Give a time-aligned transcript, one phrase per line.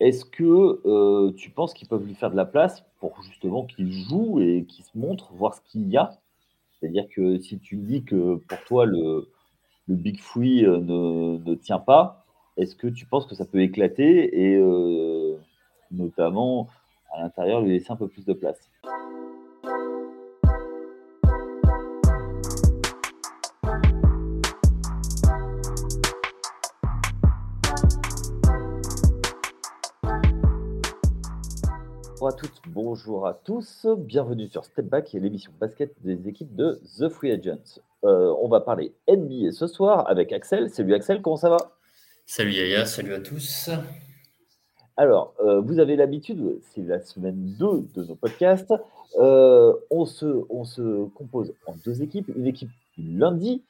[0.00, 3.92] est-ce que euh, tu penses qu'ils peuvent lui faire de la place pour justement qu'il
[3.92, 6.18] joue et qu'il se montre, voir ce qu'il y a?
[6.78, 9.28] C'est-à-dire que si tu me dis que pour toi le,
[9.88, 14.56] Big Free euh, ne, tient pas, est-ce que tu penses que ça peut éclater et
[14.56, 15.36] euh,
[15.90, 16.68] notamment
[17.12, 18.70] à l'intérieur lui laisser un peu plus de place?
[32.36, 37.08] Toutes, bonjour à tous, bienvenue sur Step Back, est l'émission basket des équipes de The
[37.08, 37.80] Free Agents.
[38.04, 40.68] Euh, on va parler NBA ce soir avec Axel.
[40.68, 41.56] Salut Axel, comment ça va?
[42.26, 43.70] Salut Yaya, salut à tous.
[44.98, 48.74] Alors, euh, vous avez l'habitude, c'est la semaine 2 de nos podcasts.
[49.18, 52.30] Euh, on, se, on se compose en deux équipes.
[52.36, 53.62] Une équipe lundi,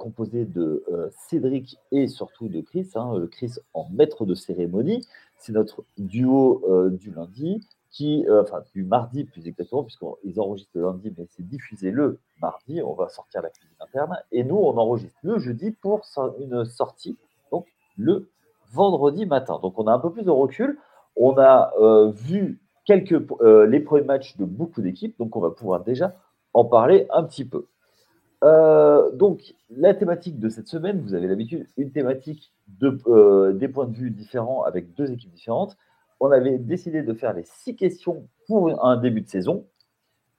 [0.00, 0.82] composée de
[1.28, 2.88] Cédric et surtout de Chris.
[2.94, 5.06] Hein, Chris en maître de cérémonie.
[5.36, 10.82] C'est notre duo du lundi qui, euh, enfin du mardi plus exactement, puisqu'ils enregistrent le
[10.82, 14.76] lundi, mais c'est diffusé le mardi, on va sortir la cuisine interne, et nous on
[14.76, 16.02] enregistre le jeudi pour
[16.38, 17.18] une sortie,
[17.50, 18.30] donc le
[18.72, 19.58] vendredi matin.
[19.60, 20.78] Donc on a un peu plus de recul,
[21.16, 25.50] on a euh, vu quelques, euh, les premiers matchs de beaucoup d'équipes, donc on va
[25.50, 26.14] pouvoir déjà
[26.54, 27.66] en parler un petit peu.
[29.16, 33.96] donc la thématique de cette semaine, vous avez l'habitude, une thématique de, des points de
[33.96, 35.76] vue différents avec deux équipes différentes
[36.20, 39.66] on avait décidé de faire les six questions pour un début de saison.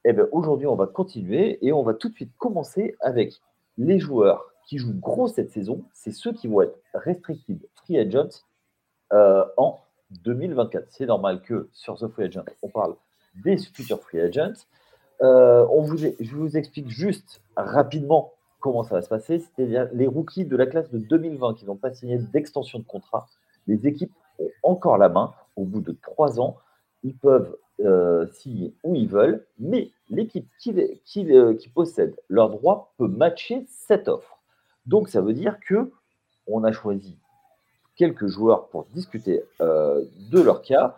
[0.04, 3.42] Et eh bien aujourd'hui, on va continuer et on va tout de suite commencer avec
[3.78, 5.84] les joueurs qui jouent gros cette saison.
[5.94, 8.44] C'est ceux qui vont être restricted free agents
[9.14, 9.80] euh, en
[10.24, 10.86] 2024.
[10.90, 12.96] C'est normal que sur The Free Agent, on parle
[13.44, 14.54] des futurs free agents.
[15.22, 19.40] Euh, on vous, je vous explique juste rapidement comment ça va se passer.
[19.40, 23.28] C'est-à-dire les rookies de la classe de 2020 qui n'ont pas signé d'extension de contrat.
[23.68, 26.58] Les équipes ont encore la main au bout de trois ans,
[27.04, 30.72] ils peuvent euh, signer où ils veulent, mais l'équipe qui,
[31.32, 34.40] euh, qui, possède leurs droits peut matcher cette offre.
[34.86, 35.92] Donc ça veut dire que
[36.46, 37.18] on a choisi
[37.96, 40.98] quelques joueurs pour discuter euh, de leur cas.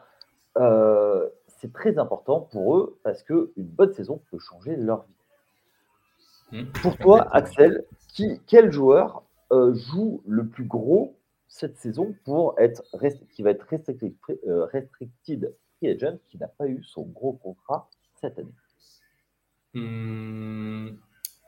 [1.57, 5.05] c'est très important pour eux parce qu'une bonne saison peut changer leur
[6.51, 6.59] vie.
[6.59, 6.65] Mmh.
[6.81, 11.15] Pour toi, Axel, qui, quel joueur joue le plus gros
[11.53, 12.81] cette saison pour être
[13.35, 14.15] qui va être restricted,
[14.47, 17.87] euh, restricted free agent, qui n'a pas eu son gros contrat
[18.19, 18.55] cette année
[19.75, 20.97] hmm,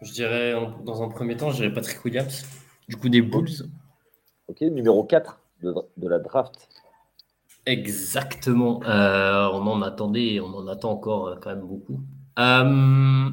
[0.02, 2.46] Je dirais, dans un premier temps, je dirais Patrick Williams,
[2.88, 3.68] du coup des Bulls.
[4.48, 6.70] Ok, numéro 4 de, de la draft.
[7.66, 8.84] Exactement.
[8.84, 12.00] Euh, on en attendait, on en attend encore euh, quand même beaucoup.
[12.38, 13.30] Euh,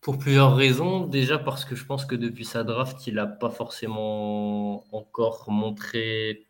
[0.00, 1.06] pour plusieurs raisons.
[1.06, 6.46] Déjà parce que je pense que depuis sa draft, il n'a pas forcément encore montré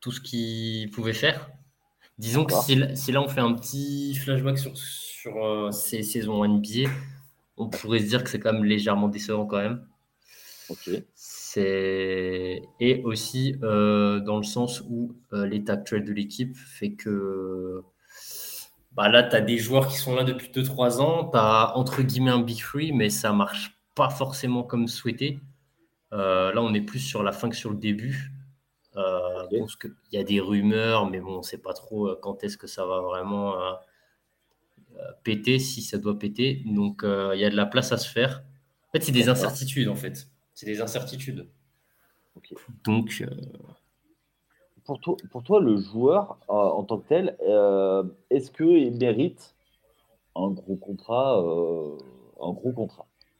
[0.00, 1.50] tout ce qu'il pouvait faire.
[2.18, 6.88] Disons que si, là on fait un petit flashback sur, sur euh, ses saisons NBA,
[7.58, 9.86] on pourrait se dire que c'est quand même légèrement décevant quand même.
[11.14, 17.82] C'est et aussi euh, dans le sens où euh, l'état actuel de l'équipe fait que
[18.96, 21.28] bah là, tu as des joueurs qui sont là depuis 2-3 ans.
[21.30, 25.38] Tu as entre guillemets un big free, mais ça marche pas forcément comme souhaité.
[26.12, 28.32] Euh, là, on est plus sur la fin que sur le début.
[28.96, 32.42] Euh, Il y a des rumeurs, mais bon, on ne sait pas trop euh, quand
[32.42, 33.54] est-ce que ça va vraiment
[35.24, 36.62] péter, si ça doit péter.
[36.64, 38.44] Donc, il y a de la place à se faire.
[38.88, 40.28] En fait, c'est des incertitudes, en fait.
[40.54, 41.48] C'est des incertitudes.
[42.84, 43.22] Donc,
[44.86, 49.54] pour, toi, le joueur euh, en tant que tel, euh, est-ce qu'il mérite
[50.34, 51.96] un gros contrat euh.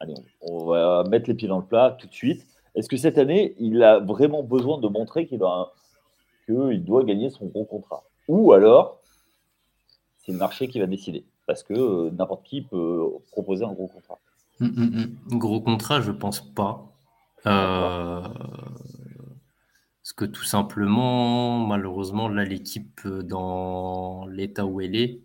[0.00, 2.46] Allez, on, va mettre les pieds dans le plat tout de suite.
[2.74, 5.74] Est-ce que cette année, il a vraiment besoin de montrer qu'il doit,
[7.04, 8.04] gagner son gros contrat?
[8.28, 9.00] Ou alors,
[10.18, 14.18] c'est le marché qui va décider Parce que n'importe qui peut proposer un gros contrat.
[14.60, 15.38] Hum, hum, hum.
[15.38, 16.86] Gros contrat, je pense pas.
[20.16, 25.20] Que tout simplement, malheureusement, là, l'équipe euh, dans l'état où elle est,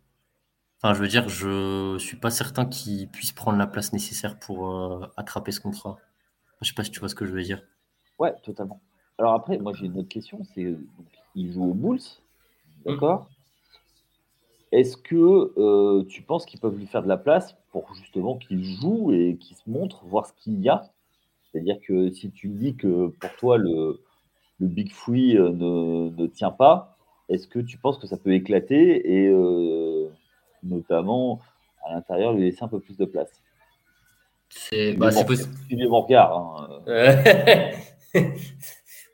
[0.77, 4.69] enfin, je veux dire, je suis pas certain qu'il puisse prendre la place nécessaire pour
[4.69, 5.97] euh, attraper ce contrat.
[6.61, 7.63] Je sais pas si tu vois ce que je veux dire.
[8.19, 8.81] Ouais, totalement.
[9.17, 10.75] Alors après, moi j'ai une autre question, c'est
[11.35, 12.01] il joue aux Bulls,
[12.85, 13.29] d'accord?
[14.71, 18.63] Est-ce que euh, tu penses qu'ils peuvent lui faire de la place pour justement qu'il
[18.63, 20.89] joue et qu'il se montre, voir ce qu'il y a?
[21.51, 24.01] C'est-à-dire que si tu me dis que pour toi le
[24.61, 26.95] le Big Free euh, ne, tient pas,
[27.29, 30.07] est-ce que tu penses que ça peut éclater et euh,
[30.63, 31.39] notamment
[31.83, 33.31] à l'intérieur lui laisser un peu plus de place?
[34.49, 35.49] C'est bah, possible.
[35.89, 36.37] mon regard.
[36.37, 37.71] Hein.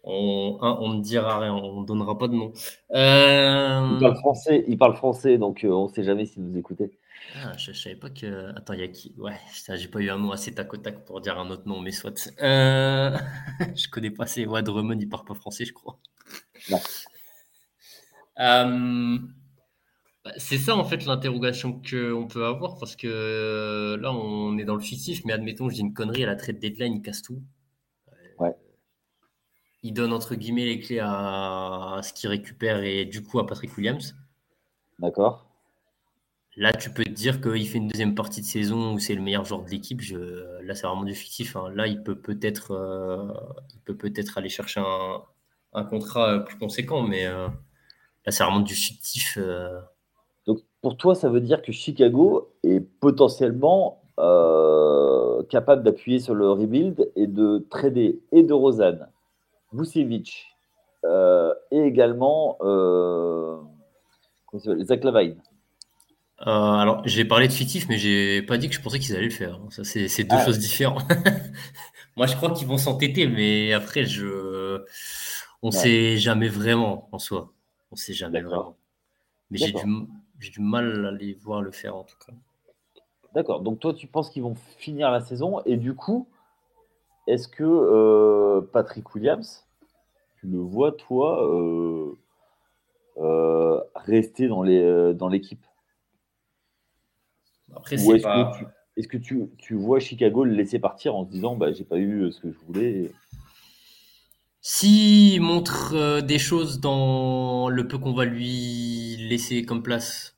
[0.09, 2.53] On, on ne dira rien, on ne donnera pas de nom.
[2.95, 6.91] Euh, il, parle français, il parle français, donc on ne sait jamais si vous écoutez.
[7.35, 8.55] Ah, je, ne savais pas que.
[8.55, 9.13] Attends, il y a qui?
[9.17, 9.37] Ouais,
[9.75, 11.91] j'ai pas eu un mot assez tac au tac pour dire un autre nom, mais
[11.91, 12.31] soit.
[12.41, 13.17] Euh...
[13.75, 14.45] je connais pas assez.
[14.45, 15.99] Ouais, Drummond, il parle pas français, je crois.
[18.39, 19.17] Euh,
[20.37, 24.75] c'est ça, en fait, l'interrogation qu'on peut avoir, parce que euh, là, on est dans
[24.75, 27.41] le fictif, mais admettons, je dis une connerie, à la trade deadline, il casse tout.
[28.39, 28.55] Ouais.
[29.83, 33.75] Il donne, entre guillemets, les clés à ce qu'il récupère et du coup à Patrick
[33.77, 34.15] Williams.
[34.99, 35.46] D'accord.
[36.57, 39.21] Là, tu peux te dire qu'il fait une deuxième partie de saison où c'est le
[39.21, 40.01] meilleur joueur de l'équipe.
[40.63, 41.55] Là, c'est vraiment du fictif.
[41.55, 41.69] Hein.
[41.75, 43.31] Là, il peut peut-être euh,
[43.85, 44.81] peut peut-être aller chercher
[45.73, 47.47] un, contrat euh, plus conséquent, mais euh,
[48.25, 49.37] là, c'est vraiment du fictif.
[50.47, 54.01] Donc, pour toi, ça veut dire que Chicago est potentiellement
[55.49, 59.07] capable d'appuyer sur le rebuild et de trader et de Rosanne,
[59.73, 60.47] Vucevic
[61.05, 62.57] et également
[64.55, 65.37] Zach Lavine.
[66.45, 69.25] Euh, alors, j'ai parlé de fictif, mais j'ai pas dit que je pensais qu'ils allaient
[69.25, 69.59] le faire.
[69.69, 70.45] Ça, c'est deux ah.
[70.45, 71.03] choses différentes.
[72.15, 74.83] Moi, je crois qu'ils vont s'entêter, mais après, je,
[75.61, 77.53] on sait jamais vraiment en soi.
[77.91, 78.75] On sait jamais vraiment.
[79.49, 79.85] Mais j'ai du,
[80.39, 82.33] du, mal à les voir le faire en tout cas.
[83.33, 83.61] D'accord.
[83.61, 86.27] Donc toi, tu penses qu'ils vont finir la saison et du coup,
[87.27, 89.65] est-ce que euh, Patrick Williams,
[90.39, 91.47] tu le vois toi
[93.17, 95.66] euh, rester dans les dans l'équipe?
[97.75, 98.21] Après, c'est
[98.97, 101.97] est-ce que, tu, tu, vois Chicago le laisser partir en se disant bah, j'ai pas
[101.97, 103.11] eu ce que je voulais
[104.59, 110.35] S'il montre euh, des choses dans le peu qu'on va lui laisser comme place,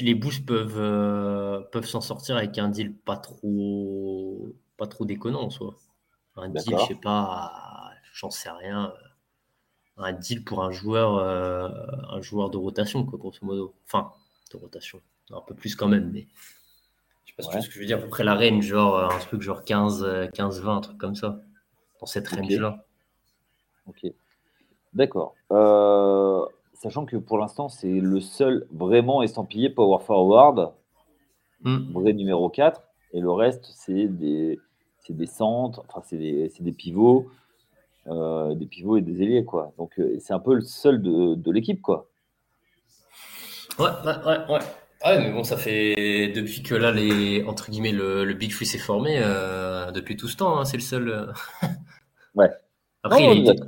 [0.00, 5.42] les Bulls peuvent, euh, peuvent s'en sortir avec un deal pas trop, pas trop déconnant
[5.42, 5.74] en soi.
[6.36, 8.94] Un deal, je sais pas, j'en sais rien.
[9.96, 11.68] Un deal pour un joueur, euh,
[12.10, 13.74] un joueur de rotation, quoi, grosso modo.
[13.86, 14.12] Enfin,
[14.52, 16.26] de rotation un peu plus quand même, mais
[17.24, 17.98] je sais pas ce que je veux dire.
[17.98, 21.14] À peu près la reine, genre un truc genre 15, 15 20, un truc comme
[21.14, 21.40] ça,
[22.00, 22.84] dans cette range-là.
[23.86, 24.12] Ok.
[24.94, 25.34] D'accord.
[25.50, 30.72] Euh, sachant que pour l'instant, c'est le seul vraiment estampillé Power Forward,
[31.62, 31.92] hmm.
[31.92, 32.82] vrai numéro 4,
[33.12, 34.60] et le reste, c'est des,
[35.08, 37.30] des centres, enfin, c'est des, des, pivots.
[38.08, 41.36] Euh, des pivots et des ailiers quoi donc euh, c'est un peu le seul de,
[41.36, 42.08] de l'équipe quoi
[43.78, 44.58] ouais ouais ouais, ouais.
[45.04, 48.78] Ouais, mais bon, ça fait depuis que là, les, entre guillemets, le, Big Free s'est
[48.78, 51.08] formé, euh, depuis tout ce temps, hein, c'est le seul.
[51.08, 51.26] Euh.
[52.34, 52.50] Ouais.
[53.02, 53.60] Après, il est...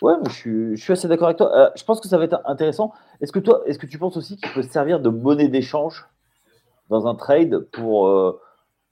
[0.00, 1.56] Ouais, mais je suis, je suis assez d'accord avec toi.
[1.56, 2.92] Euh, je pense que ça va être intéressant.
[3.20, 6.06] Est-ce que toi, est-ce que tu penses aussi qu'il peut servir de monnaie d'échange
[6.88, 8.08] dans un trade pour,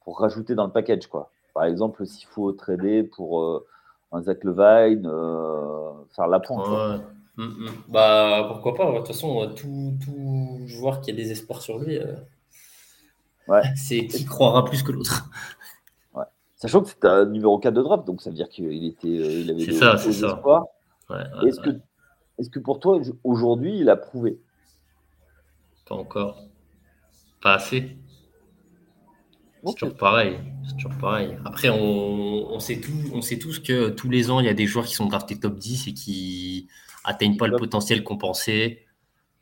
[0.04, 1.30] pour rajouter dans le package, quoi?
[1.54, 3.62] Par exemple, s'il faut trader pour
[4.10, 5.08] un Zach Levine,
[6.14, 7.00] faire la pointe.
[7.36, 7.70] Mm, mm.
[7.88, 8.90] Bah, pourquoi pas.
[8.92, 12.14] De toute façon, tout, tout joueur qui a des espoirs sur lui, euh,
[13.48, 13.62] ouais.
[13.76, 15.28] c'est qui croira plus que l'autre.
[16.14, 16.24] Ouais.
[16.56, 19.40] Sachant que c'était un numéro 4 de draft, donc ça veut dire qu'il était, euh,
[19.40, 20.64] il avait des ça, espoirs.
[21.44, 21.70] est-ce, que,
[22.38, 24.40] est-ce que pour toi, aujourd'hui, il a prouvé?
[25.86, 26.42] Pas encore.
[27.42, 27.96] Pas assez.
[29.64, 30.38] C'est toujours pareil.
[30.66, 31.36] C'est toujours pareil.
[31.44, 34.54] Après, on, on, sait tout, on sait tous que tous les ans, il y a
[34.54, 36.68] des joueurs qui sont draftés top 10 et qui
[37.06, 38.84] atteignent pas le potentiel qu'on pensait.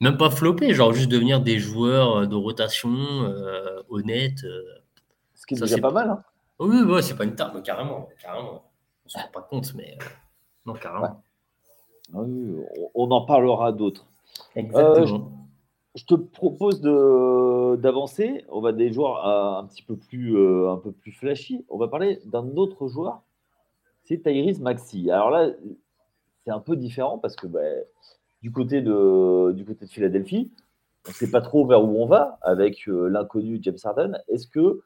[0.01, 4.45] Même pas flopper, genre juste devenir des joueurs euh, de rotation euh, honnêtes.
[4.45, 4.63] Euh.
[5.35, 6.11] Ce qui est déjà pas mal.
[6.11, 6.23] Hein.
[6.59, 8.65] Oui, ouais, c'est pas une tarte, carrément, carrément.
[9.05, 9.99] On se rend pas compte, mais
[10.67, 11.23] non, carrément.
[12.13, 14.07] On en parlera d'autres.
[14.55, 15.33] Exactement.
[15.95, 16.81] je, te propose
[17.81, 18.45] d'avancer.
[18.51, 21.65] On va des joueurs un petit peu plus, un peu plus flashy.
[21.69, 23.23] On va parler d'un autre joueur.
[24.05, 25.11] C'est Tyrese Maxi.
[25.11, 25.51] Alors là,
[26.45, 27.61] c'est un peu différent parce que bah,
[28.43, 30.51] du, côté de, du côté de Philadelphie,
[31.07, 34.19] on ne sait pas trop vers où on va avec euh, l'inconnu James Harden.
[34.29, 34.81] Est-ce que,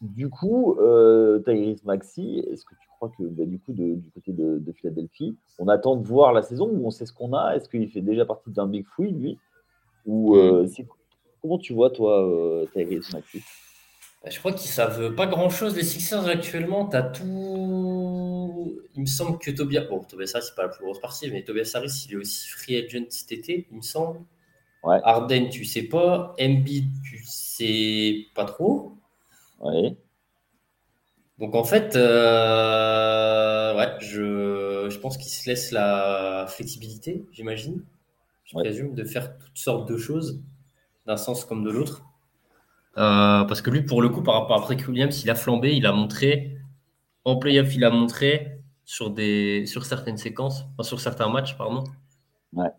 [0.00, 4.32] du coup, euh, Tyrese Maxi, est-ce que tu crois que, bah, du coup, du côté
[4.32, 7.54] de, Philadelphie, on attend de voir la saison où on sait ce qu'on a?
[7.54, 9.38] Est-ce qu'il fait déjà partie d'un Big Free, lui?
[10.06, 10.66] Ou euh,
[11.42, 13.42] comment tu vois, toi, euh, Tyrese Maxi
[14.22, 16.86] bah, je crois qu'ils savent pas grand chose les Sixers actuellement.
[16.86, 18.09] Tu as tout.
[18.94, 19.84] Il me semble que Tobias.
[19.84, 22.48] Bon, Tobias Harris, c'est pas la plus grosse partie, mais Tobias Harris, il est aussi
[22.48, 24.20] free agent cet été, il me semble.
[24.82, 24.98] Ouais.
[25.04, 26.34] Arden, tu sais pas.
[26.40, 28.96] Embiid, tu sais pas trop.
[31.38, 37.82] Donc en fait, euh, ouais, je, je pense qu'il se laisse la flexibilité, j'imagine.
[38.44, 40.42] Je présume de faire toutes sortes de choses,
[41.06, 42.02] d'un sens comme de l'autre.
[42.98, 45.74] Euh, parce que lui, pour le coup, par rapport à Patrick Williams, il a flambé,
[45.74, 46.58] il a montré
[47.30, 51.84] en playoff, il a montré sur, des, sur certaines séquences, sur certains matchs, pardon.
[52.52, 52.70] Ouais.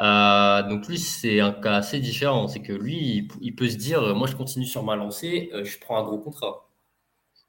[0.00, 2.48] Euh, donc lui, c'est un cas assez différent.
[2.48, 5.78] C'est que lui, il, peut se dire, moi, je continue sur ma lancée, euh, je
[5.78, 6.68] prends un gros contrat.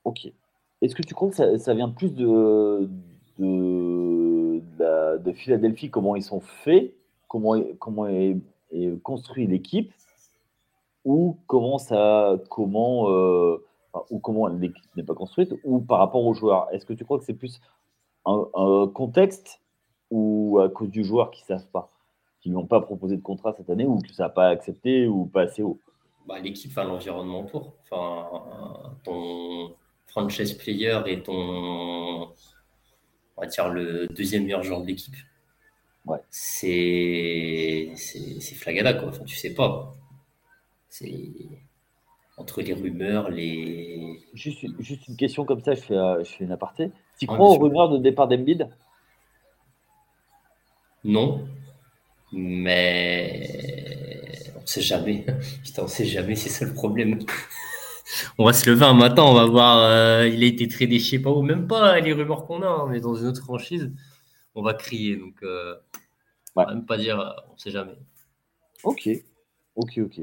[0.03, 0.31] Ok.
[0.81, 2.89] Est-ce que tu crois que ça, vient plus de,
[3.37, 4.61] de,
[5.17, 6.93] de, Philadelphie, comment ils sont faits,
[7.27, 8.37] comment, comment est,
[8.71, 9.91] est construit l'équipe,
[11.03, 13.65] ou comment ça, comment, euh,
[14.09, 16.67] ou comment l'équipe n'est pas construite, ou par rapport aux joueurs.
[16.71, 17.59] Est-ce que tu crois que c'est plus
[18.25, 19.61] un, un, contexte
[20.11, 21.91] ou à cause du joueur qui ne savent pas
[22.41, 25.25] qui n'ont pas proposé de contrat cette année ou que ça n'a pas accepté ou
[25.25, 25.79] pas assez haut?
[26.27, 27.73] Bah, L'équipe, enfin, l'environnement autour.
[27.83, 29.75] Enfin, ton
[30.07, 32.31] franchise player et ton,
[33.37, 35.15] on va dire, le deuxième meilleur joueur de l'équipe.
[36.05, 36.19] Ouais.
[36.29, 39.09] C'est, c'est, flagada, quoi.
[39.09, 39.93] Enfin, tu sais pas.
[40.87, 41.33] C'est
[42.39, 44.19] entre les rumeurs, les.
[44.33, 46.91] Juste, juste une question comme ça, je fais, je fais une aparté.
[47.19, 48.69] Tu crois aux rumeurs de départ d'Embiid?
[51.03, 51.45] Non.
[52.31, 53.43] Mais
[54.61, 55.25] on sait jamais.
[55.63, 57.19] Putain, on sait jamais, c'est ça le problème.
[58.37, 61.19] on va se lever un matin, on va voir, euh, il a été je sais
[61.19, 63.91] pas où, même pas les rumeurs qu'on a, hein, mais dans une autre franchise,
[64.55, 65.17] on va crier.
[65.17, 65.75] Donc, euh,
[66.55, 67.97] on va même pas dire, on sait jamais.
[68.83, 69.09] Ok,
[69.75, 70.21] ok, ok.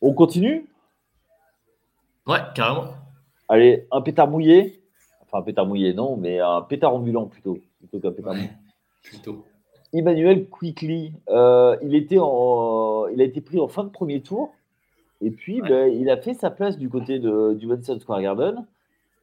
[0.00, 0.66] On continue?
[2.30, 2.94] Ouais, carrément.
[3.48, 4.80] Allez, un pétard mouillé.
[5.22, 7.58] Enfin, un pétard mouillé, non, mais un pétard ambulant plutôt.
[7.80, 8.50] Plutôt qu'un pétard mouillé.
[9.02, 9.44] Plutôt.
[9.92, 14.52] Emmanuel Quickly, euh, il, était en, il a été pris en fin de premier tour.
[15.20, 18.64] Et puis, ben, il a fait sa place du côté de, du Madison Square Garden.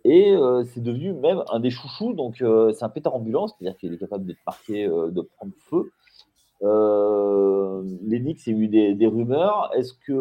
[0.03, 2.11] Et euh, c'est devenu même un des chouchous.
[2.11, 5.91] Donc, euh, c'est un pétard ambulant, c'est-à-dire qu'il est capable d'être marqué, de prendre feu.
[6.61, 9.71] L'Enix, il y a eu des, des rumeurs.
[9.75, 10.13] Est-ce que.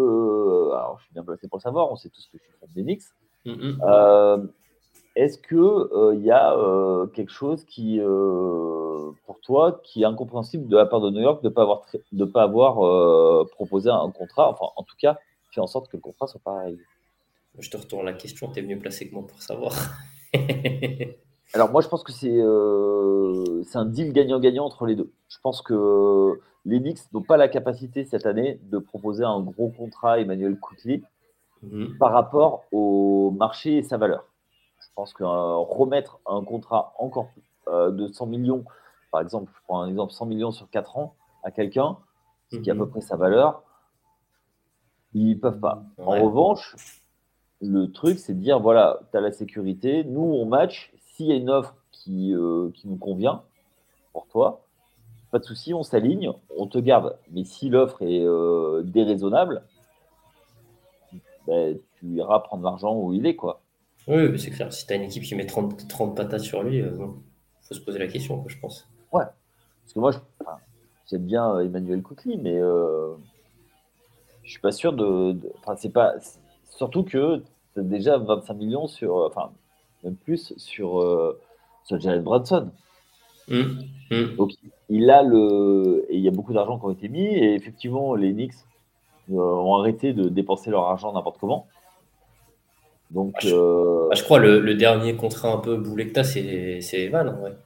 [0.73, 2.69] alors, je suis bien placé pour le savoir, on sait tous que je suis fan
[2.75, 3.15] d'Enix.
[3.45, 4.49] Mm
[5.17, 10.05] est-ce qu'il euh, il y a euh, quelque chose qui, euh, pour toi, qui est
[10.05, 13.89] incompréhensible de la part de New York de ne pas avoir, de pas avoir proposé
[13.91, 15.19] un contrat, enfin, en tout cas,
[15.51, 16.85] fait en sorte que le contrat soit réalisé
[17.59, 19.73] Je te retourne la question, tu es mieux placé que moi pour savoir.
[21.55, 22.43] Alors, moi, je pense que c'est
[23.65, 25.11] c'est un deal gagnant-gagnant entre les deux.
[25.29, 29.71] Je pense que les Knicks n'ont pas la capacité cette année de proposer un gros
[29.71, 31.03] contrat à Emmanuel Coutely
[31.63, 31.97] mhm.
[31.99, 34.25] par rapport au marché et sa valeur.
[34.81, 37.29] Je pense que euh, remettre un contrat encore
[37.69, 38.65] euh, de 100 millions,
[39.13, 41.99] par exemple, je prends un exemple, 100 millions sur 4 ans à quelqu'un,
[42.51, 42.91] ce qui est à peu mhm.
[42.91, 43.63] près sa valeur,
[45.15, 45.85] ils ne peuvent pas.
[45.99, 46.75] En revanche,
[47.61, 50.93] le truc, c'est de dire voilà, tu as la sécurité, nous, on match.
[51.17, 53.43] S'il y a une offre qui, euh, qui nous convient
[54.13, 54.63] pour toi,
[55.31, 57.19] pas de souci, on s'aligne, on te garde.
[57.33, 58.25] Mais si l'offre est
[58.85, 59.63] déraisonnable,
[61.47, 63.37] ben, tu iras prendre l'argent où il est.
[63.37, 63.63] quoi.
[64.09, 64.73] Oui, c'est clair.
[64.73, 67.07] Si tu as une équipe qui met 30, 30 patates sur lui, il euh,
[67.63, 68.89] faut se poser la question, je pense.
[69.13, 69.25] Ouais.
[69.83, 70.13] Parce que moi,
[71.11, 73.15] j'aime bien euh, Emmanuel Coutly, mais euh,
[74.45, 75.37] je suis pas sûr de.
[75.59, 76.15] Enfin, c'est pas.
[76.71, 77.43] Surtout que
[77.75, 79.17] tu as déjà 25 millions sur.
[79.17, 79.51] Enfin,
[80.07, 81.39] même plus sur, euh,
[81.85, 82.71] sur Jared Bradson.
[83.51, 83.79] Hum,
[84.11, 84.37] hum.
[84.37, 84.53] Donc,
[84.89, 86.07] il a le.
[86.09, 88.55] Et il y a beaucoup d'argent qui ont été mis, et effectivement, les Knicks
[89.29, 91.67] ont arrêté de dépenser leur argent n'importe comment.
[93.11, 96.15] Donc, ah, je, euh, ah, je, crois le, le dernier contrat un peu boulet que
[96.15, 97.57] tu as, c'est Evan, en vrai.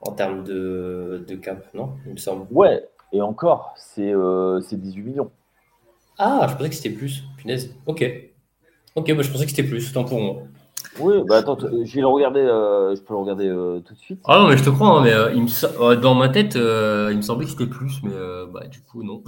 [0.00, 2.46] En termes de, de, cap, non Il me semble.
[2.50, 5.30] Ouais, et encore, c'est euh, 18 millions.
[6.18, 7.24] Ah, je pensais que c'était plus.
[7.38, 7.74] Punaise.
[7.86, 8.04] Ok.
[8.94, 9.92] Ok, bah, je pensais que c'était plus.
[9.92, 10.42] Tant pour moi.
[11.00, 13.98] Oui, bah attends, je vais le regarder, euh, je peux le regarder euh, tout de
[13.98, 14.20] suite.
[14.24, 17.22] Ah non, mais je te crois, hein, mais il me, dans ma tête, il me
[17.22, 18.12] semblait que c'était plus, mais
[18.52, 19.22] bah, du coup, non.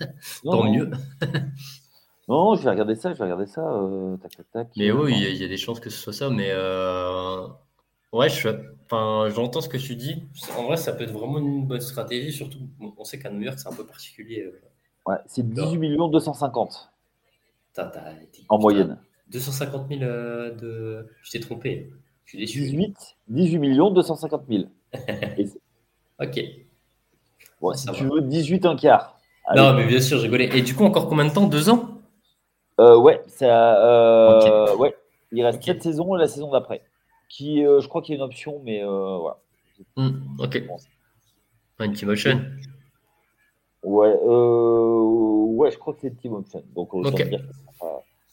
[0.44, 0.90] Tant mieux.
[2.28, 3.60] Non, je vais regarder ça, je vais regarder ça.
[3.60, 4.68] Euh, tac, tac, tac.
[4.76, 6.30] Mais oui, il y, a des chances que ce soit ça.
[6.30, 7.46] Mais euh,
[8.12, 8.48] ouais, je,
[8.90, 10.22] j'entends ce que tu dis.
[10.56, 12.32] En vrai, ça peut être vraiment une bonne stratégie.
[12.32, 12.60] Surtout,
[12.96, 14.44] on sait qu'à New York, c'est un peu particulier.
[14.44, 14.60] Euh.
[15.04, 16.90] Ouais, c'est 18 millions 250
[17.74, 17.92] T'as-
[18.48, 18.98] en moyenne.
[19.28, 21.06] 250 000 de.
[21.22, 21.90] Je t'ai trompé.
[22.24, 22.60] Je suis déçu.
[22.60, 22.96] 18,
[23.28, 24.64] 18 millions 250 000.
[26.20, 26.40] Ok.
[27.74, 29.18] Si tu veux 18 un quart.
[29.56, 30.48] Non, mais bien sûr, j'ai rigolé.
[30.52, 31.46] Et du coup, encore combien de temps?
[31.46, 31.88] Deux ans?
[32.80, 34.96] Euh, ouais, ça, euh, ouais,
[35.30, 36.82] il reste quatre saisons et la saison d'après.
[37.28, 39.38] Qui, euh, je crois qu'il y a une option, mais euh, voilà.
[39.96, 40.62] Hmm, ok.
[41.78, 42.40] Un team option
[43.82, 46.62] Ouais, ouais, je crois que c'est team option.
[46.74, 47.24] Donc, okay.
[47.24, 47.40] dire
[47.80, 47.86] il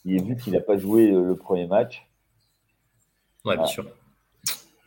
[0.06, 2.08] est vu qu'il n'a pas joué le premier match.
[3.46, 3.86] Ouais, bien sûr.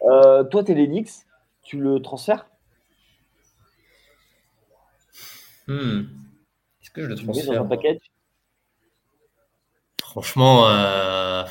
[0.01, 1.27] toi, t'es l'Enix,
[1.63, 2.47] tu le transfères?
[5.67, 6.03] Hmm.
[6.83, 7.99] Est-ce que je le transfère dans un package?
[10.01, 11.45] Franchement, euh,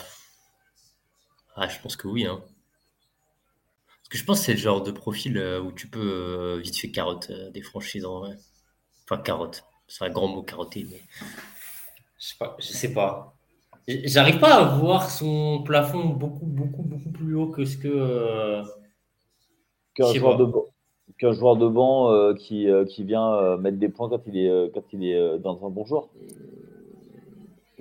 [1.55, 2.25] Ah, je pense que oui.
[2.25, 2.43] Hein.
[3.87, 6.59] Parce que je pense que c'est le genre de profil euh, où tu peux euh,
[6.59, 8.37] vite fait carotte des franchises en vrai.
[9.05, 9.63] Enfin, carotte.
[9.87, 11.01] C'est un grand mot carotter, mais.
[12.19, 12.55] Je sais pas.
[12.59, 13.33] Je sais pas.
[13.87, 18.61] J'arrive pas à voir son plafond beaucoup, beaucoup, beaucoup plus haut que ce que.
[19.93, 20.45] Qu'un joueur, de,
[21.17, 25.05] qu'un joueur de banc qui, qui vient mettre des points quand il est, quand il
[25.05, 26.09] est dans un bon jour.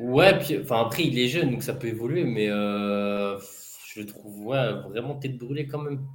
[0.00, 3.38] Ouais, puis enfin, après, il est jeune, donc ça peut évoluer, mais euh,
[3.94, 6.06] je trouve ouais, vraiment tête brûlée quand même.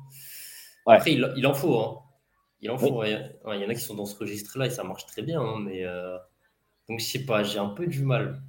[0.87, 1.77] Après, il, il, en faut.
[1.79, 1.99] Hein.
[2.61, 3.03] Il en faut.
[3.03, 5.39] Il, y en a qui sont dans ce registre-là et ça marche très bien.
[5.39, 6.17] Hein, mais, euh,
[6.89, 8.41] donc, je sais pas, j'ai un peu du mal,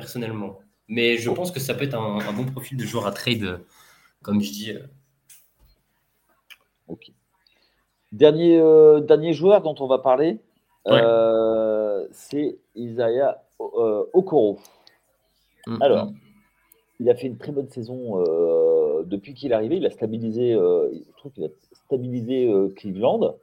[0.00, 0.58] personnellement.
[0.88, 3.60] Mais je pense que ça peut être un, bon profil de joueur à trade,
[4.22, 4.72] comme je dis.
[4.72, 4.86] Euh.
[6.88, 7.12] Ok.
[8.10, 8.60] Dernier,
[9.02, 10.40] dernier joueur dont on va parler,
[12.10, 14.58] c'est Isaiah euh, Okoro.
[15.66, 16.08] Mm, Alors,
[16.98, 19.76] il a fait une très bonne saison euh, depuis qu'il est arrivé.
[19.76, 23.36] Il a stabilisé, euh, je trouve qu'il a stabilisé Cleveland,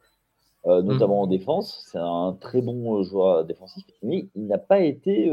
[0.65, 1.23] notamment mm.
[1.23, 1.83] en défense.
[1.91, 5.31] C'est un très bon joueur défensif, mais il n'a pas été,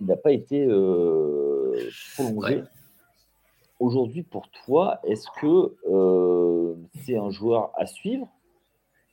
[0.00, 0.66] il n'a pas été
[2.14, 2.62] prolongé.
[3.78, 5.74] Aujourd'hui, pour toi, est-ce que
[7.04, 8.28] c'est un joueur à suivre?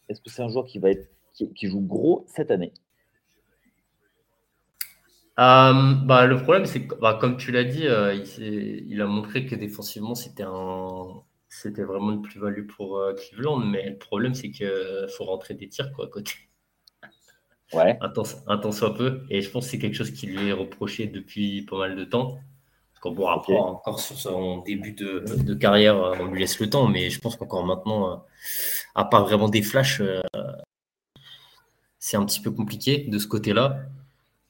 [0.07, 1.09] Est-ce que c'est un joueur qui va être
[1.55, 2.73] qui joue gros cette année?
[5.39, 9.45] Euh, bah, le problème, c'est que, bah, comme tu l'as dit, euh, il, a montré
[9.45, 13.59] que défensivement, c'était un, c'était vraiment une plus-value pour euh, Cleveland.
[13.59, 14.69] Mais le problème, c'est qu'il
[15.15, 16.33] faut rentrer des tirs quoi, à côté.
[17.73, 17.97] Ouais.
[18.01, 19.21] Un temps, soit peu.
[19.29, 22.03] Et je pense que c'est quelque chose qui lui est reproché depuis pas mal de
[22.03, 22.39] temps.
[22.93, 26.87] Parce qu'on pourra encore sur son début de, de, carrière, on lui laisse le temps.
[26.87, 28.23] Mais je pense qu'encore maintenant,
[28.95, 30.01] à part vraiment des flashs,
[31.99, 33.81] c'est un petit peu compliqué de ce côté-là.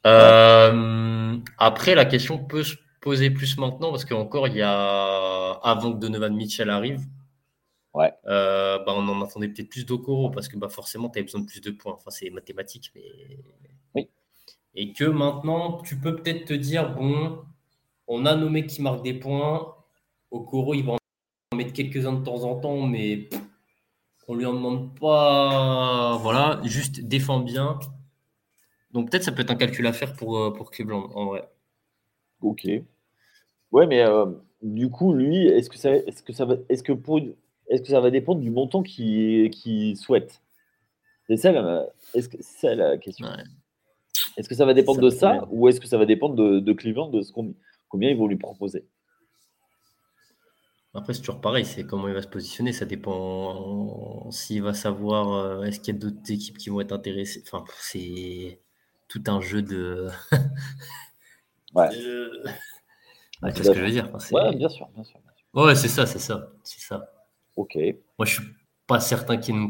[0.06, 5.94] Euh, après, la question peut se poser plus maintenant parce qu'encore, il y a avant
[5.94, 7.02] que Donovan Mitchell arrive,
[7.94, 8.14] ouais.
[8.26, 11.42] Euh, bah, on en attendait peut-être plus d'Okoro parce que bah, forcément, tu as besoin
[11.42, 11.94] de plus de points.
[11.94, 13.40] Enfin, c'est mathématique, mais.
[13.96, 14.10] Oui.
[14.76, 17.44] Et que maintenant, tu peux peut-être te dire bon,
[18.08, 19.76] on a nos mecs qui marquent des points.
[20.32, 20.94] Okoro, il va
[21.52, 23.30] en mettre quelques-uns de temps en temps, mais
[24.28, 26.18] on lui en demande pas.
[26.22, 27.80] Voilà, juste défend bien.
[28.92, 31.50] Donc peut-être ça peut être un calcul à faire pour, euh, pour Cleveland en vrai.
[32.42, 32.68] Ok.
[33.72, 34.26] Ouais, mais euh,
[34.62, 37.20] du coup, lui, est-ce que ça, est-ce que ça va, est-ce que pour,
[37.70, 40.42] est-ce que ça va dépendre du montant qu'il, qu'il souhaite?
[41.28, 43.28] C'est ça, la, que c'est la question.
[44.38, 46.74] Est-ce que ça va dépendre de ça ou est-ce que ça va dépendre de, de
[46.74, 47.54] Cleveland, de ce qu'on,
[47.88, 48.86] combien ils vont lui proposer?
[50.96, 52.74] Après, c'est toujours pareil, c'est comment il va se positionner.
[52.74, 55.34] Ça dépend s'il va savoir.
[55.34, 57.44] Euh, est-ce qu'il y a d'autres équipes qui vont être intéressées.
[57.46, 58.60] Enfin, c'est
[59.08, 60.08] tout un jeu de.
[61.76, 61.92] ouais.
[61.92, 64.12] ce que je veux dire.
[64.32, 65.20] ouais, bien sûr, bien sûr.
[65.54, 67.19] Ouais, c'est ça, c'est ça, c'est ça.
[67.56, 67.78] Ok.
[68.18, 68.44] Moi, je suis
[68.88, 69.70] pas certain qu'il ait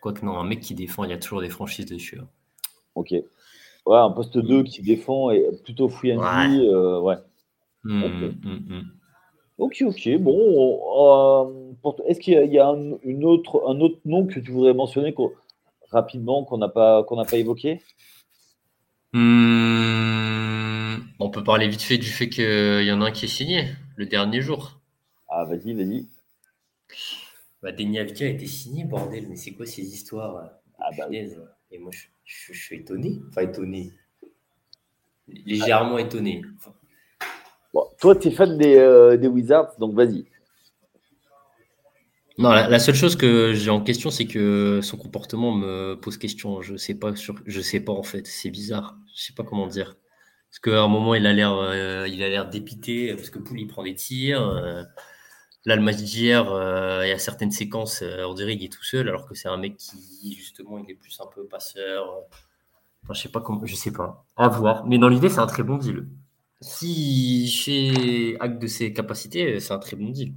[0.00, 2.18] quoi que non, un mec qui défend, il y a toujours des franchises dessus.
[2.20, 2.28] Hein.
[2.94, 3.10] Ok.
[3.10, 6.58] Ouais, un poste 2 qui défend et plutôt free and ouais.
[6.58, 7.16] Euh, ouais.
[7.84, 8.12] Mmh, ok.
[8.44, 8.82] Mmh, mmh.
[9.58, 10.18] Ok, ok.
[10.18, 14.74] Bon, euh, est-ce qu'il y a, un, une autre, un autre nom que tu voudrais
[14.74, 15.14] mentionner
[15.90, 17.80] rapidement qu'on n'a pas, qu'on n'a pas évoqué?
[21.20, 23.64] On peut parler vite fait du fait qu'il y en a un qui est signé
[23.96, 24.78] le dernier jour.
[25.28, 26.06] Ah, vas-y, vas-y.
[27.62, 31.90] Bah, Denis a été signé, bordel, mais c'est quoi ces histoires Ah, bah, Et moi,
[32.24, 33.20] je, suis étonné.
[33.28, 33.92] Enfin, étonné.
[35.26, 36.42] Légèrement étonné.
[37.74, 40.24] Bon, toi, tu es fan des, euh, des Wizards, donc vas-y.
[42.38, 46.62] Non, la, seule chose que j'ai en question, c'est que son comportement me pose question.
[46.62, 48.28] Je sais pas sur, je sais pas en fait.
[48.28, 48.96] C'est bizarre.
[49.12, 49.96] Je sais pas comment dire.
[50.48, 53.60] Parce qu'à un moment, il a l'air, euh, il a l'air dépité parce que Poul
[53.60, 54.40] il prend des tirs.
[54.40, 54.84] Euh,
[55.64, 58.84] là, le match d'hier, euh, il y a certaines séquences, on dirait qu'il est tout
[58.84, 62.06] seul, alors que c'est un mec qui justement, il est plus un peu passeur.
[63.04, 64.24] Enfin, je sais pas comment, je sais pas.
[64.36, 64.86] À voir.
[64.86, 66.06] Mais dans l'idée, c'est un très bon deal.
[66.60, 70.34] Si fait acte de ses capacités, c'est un très bon deal.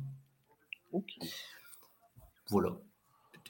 [2.49, 2.77] Voilà.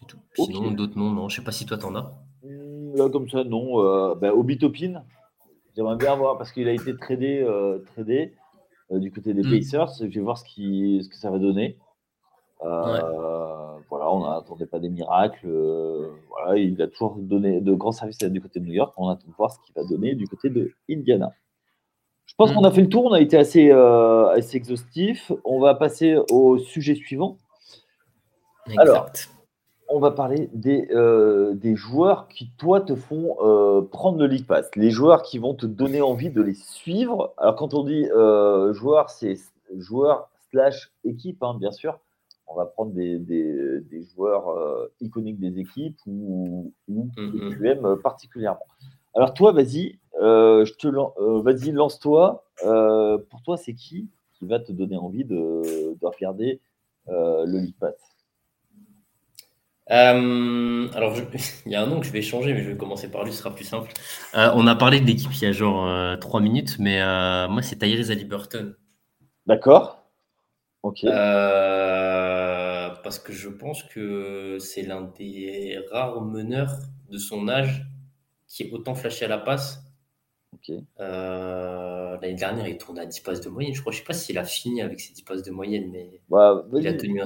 [0.08, 0.18] Tout.
[0.36, 1.30] Sinon, d'autres noms, non.
[1.30, 2.14] Je sais pas si toi t'en as.
[2.44, 3.84] Mmh, là, comme ça, non.
[3.84, 5.04] Euh, ben, Obitopin,
[5.76, 8.41] j'aimerais bien voir parce qu'il a été tradé, euh, tradé euh,
[9.00, 9.52] du côté des mmh.
[9.52, 9.92] Pacers.
[10.00, 11.78] Je vais voir ce, qui, ce que ça va donner.
[12.62, 15.48] Voilà, on n'attendait pas des miracles.
[16.30, 18.94] voilà, il a toujours donné de grands services du côté de New York.
[18.98, 21.34] On attend de voir ce qu'il va donner du côté de Indiana.
[22.26, 22.56] Je pense mmh.
[22.56, 23.06] qu'on a fait le tour.
[23.06, 25.32] On a été assez, assez exhaustif.
[25.44, 27.38] On va passer au sujet suivant.
[28.78, 29.10] Alors,
[29.92, 34.46] on va parler des, euh, des, joueurs qui, toi, te font euh, prendre le League
[34.46, 34.70] Pass.
[34.76, 37.34] Les joueurs qui vont te donner envie de les suivre.
[37.38, 39.36] Alors, quand on dit euh, joueurs, c'est
[39.78, 42.00] joueur slash équipe, hein, bien sûr.
[42.48, 44.54] On va prendre des, des, joueurs
[45.00, 48.66] iconiques des équipes ou, ou que tu aimes particulièrement.
[49.16, 50.88] Alors toi, vas-y, je te
[51.40, 52.44] vas-y, lance-toi.
[52.62, 55.62] pour toi, c'est qui qui va te donner envie de,
[55.96, 56.60] de regarder
[57.08, 57.96] le League Pass?
[59.92, 61.16] Euh, alors,
[61.66, 63.34] il y a un nom que je vais changer, mais je vais commencer par lui,
[63.34, 63.92] ce sera plus simple.
[64.36, 67.00] Euh, on a parlé de l'équipe il y a genre euh, 3 minutes, mais
[67.50, 68.76] moi, c'est Tyrese Haliburton.
[69.46, 69.98] D'accord.
[70.84, 71.02] Ok.
[73.04, 76.78] parce que je pense que c'est l'un des rares meneurs
[77.10, 77.86] de son âge
[78.48, 79.84] qui est autant flashé à la passe.
[80.54, 80.72] Ok.
[80.98, 83.74] L'année dernière, il tourne à 10 passes de moyenne.
[83.76, 86.22] Je crois, je sais pas s'il a fini avec ses 10 passes de moyenne, mais
[86.74, 87.26] il a tenu un,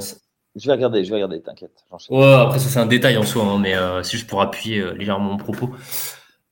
[0.56, 1.86] je vais regarder, je vais regarder, t'inquiète.
[2.10, 4.80] Ouais, après ça c'est un détail en soi, hein, mais euh, c'est juste pour appuyer
[4.80, 5.70] euh, légèrement mon propos.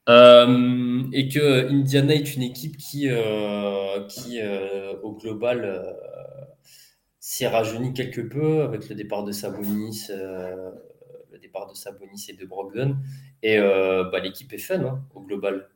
[0.10, 3.08] Euh, et que Indiana est une équipe qui,
[4.10, 4.40] qui
[5.02, 5.96] au global,
[7.20, 12.46] s'est rajeunie quelque peu avec le départ de Sabonis, le départ de Sabonis et de
[12.46, 12.98] Brogdon.
[13.42, 15.70] Et bah, l'équipe est fun hein, au global.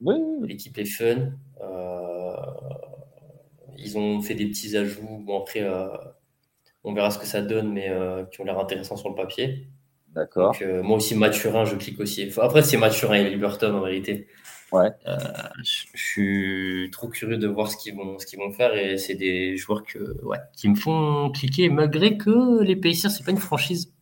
[0.00, 0.14] Oui.
[0.42, 1.32] L'équipe est fun.
[3.76, 5.18] ils ont fait des petits ajouts.
[5.26, 5.68] Bon après
[6.84, 9.66] on verra ce que ça donne, mais euh, qui ont l'air intéressants sur le papier.
[10.14, 10.54] D'accord.
[10.62, 12.30] Euh, moi aussi, Mathurin, je clique aussi.
[12.40, 14.28] après, c'est Mathurin et Liberton en réalité.
[14.70, 14.90] Ouais.
[15.06, 15.16] Euh,
[15.62, 19.14] je, suis trop curieux de voir ce qu'ils vont, ce qu'ils vont faire et c'est
[19.14, 23.36] des joueurs que, ouais, qui me font cliquer malgré que les Pacers, c'est pas une
[23.36, 23.92] franchise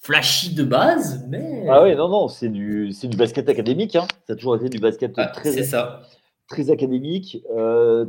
[0.00, 1.66] flashy de base, mais.
[1.68, 3.94] Ah oui, non, non, c'est du, du basket académique.
[3.94, 4.08] Hein.
[4.26, 6.02] Ça a toujours été du basket ah, très, ça.
[6.48, 7.42] très académique,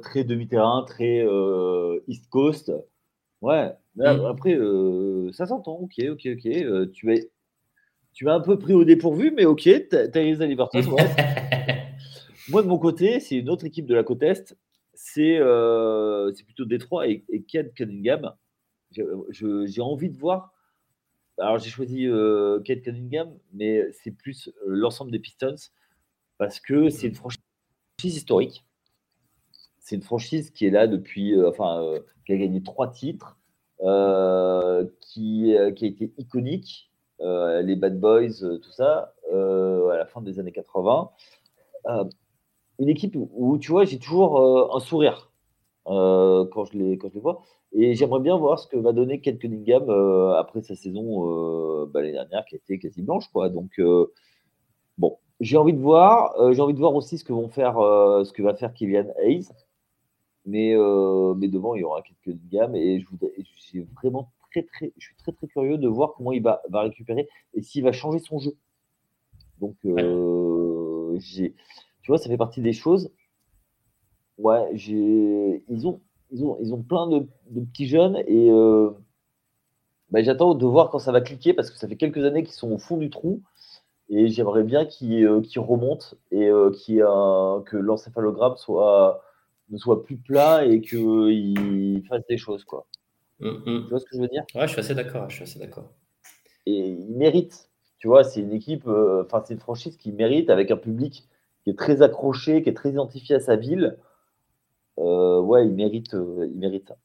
[0.01, 1.25] très demi-terrain, très
[2.07, 2.71] East Coast.
[3.41, 4.03] Ouais, mmh.
[4.25, 5.73] après, euh, ça s'entend.
[5.73, 6.45] Ok, ok, ok.
[6.45, 7.31] Euh, tu es,
[8.13, 9.69] tu m'as un peu pris au dépourvu, mais ok,
[10.11, 10.81] Tyrese Liberton.
[12.49, 14.57] Moi, de mon côté, c'est une autre équipe de la côte Est.
[14.93, 18.33] C'est euh, plutôt Détroit et, et Kate Cunningham.
[18.91, 20.51] J'ai envie de voir.
[21.37, 25.55] Alors, j'ai choisi euh, Kate Cunningham, mais c'est plus l'ensemble des Pistons
[26.37, 27.39] parce que c'est une franchise
[28.03, 28.65] historique.
[29.89, 33.39] C'est une franchise qui est là depuis, euh, enfin, euh, qui a gagné trois titres,
[33.81, 40.39] euh, qui, qui, a été iconique, les Bad Boys, tout ça, à la fin des
[40.39, 41.09] années 80.
[42.77, 45.31] une équipe où, tu vois, j'ai toujours un sourire
[45.85, 47.41] quand, je les, quand je les vois.
[47.71, 49.89] Et j'aimerais bien voir ce que va donner Kate Cunningham
[50.37, 53.27] après sa saison bah, l'année dernière qui a été quasi blanche.
[53.33, 53.49] Quoi.
[53.49, 53.81] Donc,
[54.99, 56.35] bon, j'ai envie de voir.
[56.53, 57.77] j'ai envie de voir aussi ce que, vont faire,
[58.23, 59.49] ce que va faire Kylian Hayes.
[60.49, 63.31] Mais, euh, mais devant, il y aura quelques gammes et je voudrais,
[63.71, 66.81] j'ai vraiment très, très, je suis très, très curieux de voir comment il va, va
[66.81, 68.57] récupérer et s'il va changer son jeu.
[69.59, 71.53] Donc, euh, j'ai,
[72.01, 73.11] tu vois, ça fait partie des choses.
[74.39, 77.27] Ouais, j'ai, ils ont, ils ont, ils ont plein de,
[77.65, 78.89] petits jeunes et euh,
[80.09, 82.53] bah, j'attends de voir quand ça va cliquer parce que ça fait quelques années qu'ils
[82.53, 83.43] sont au fond du trou
[84.09, 89.21] et j'aimerais bien qu'ils remontent et que l'encéphalogramme soit
[89.69, 92.87] ne soit plus plat et qu'il fasse des choses, quoi.
[93.39, 93.83] Mm, mm.
[93.83, 94.43] Tu vois ce que je veux dire?
[94.55, 95.29] Ouais, je suis assez d'accord.
[95.29, 95.91] Je suis assez d'accord.
[96.65, 97.69] Et il mérite.
[97.99, 101.27] Tu vois, c'est une équipe, euh, enfin, c'est une franchise qui mérite avec un public
[101.63, 103.97] qui est très accroché, qui est très identifié à sa ville.
[104.99, 106.97] Euh, ouais, il mérite, euh, il mérite ça.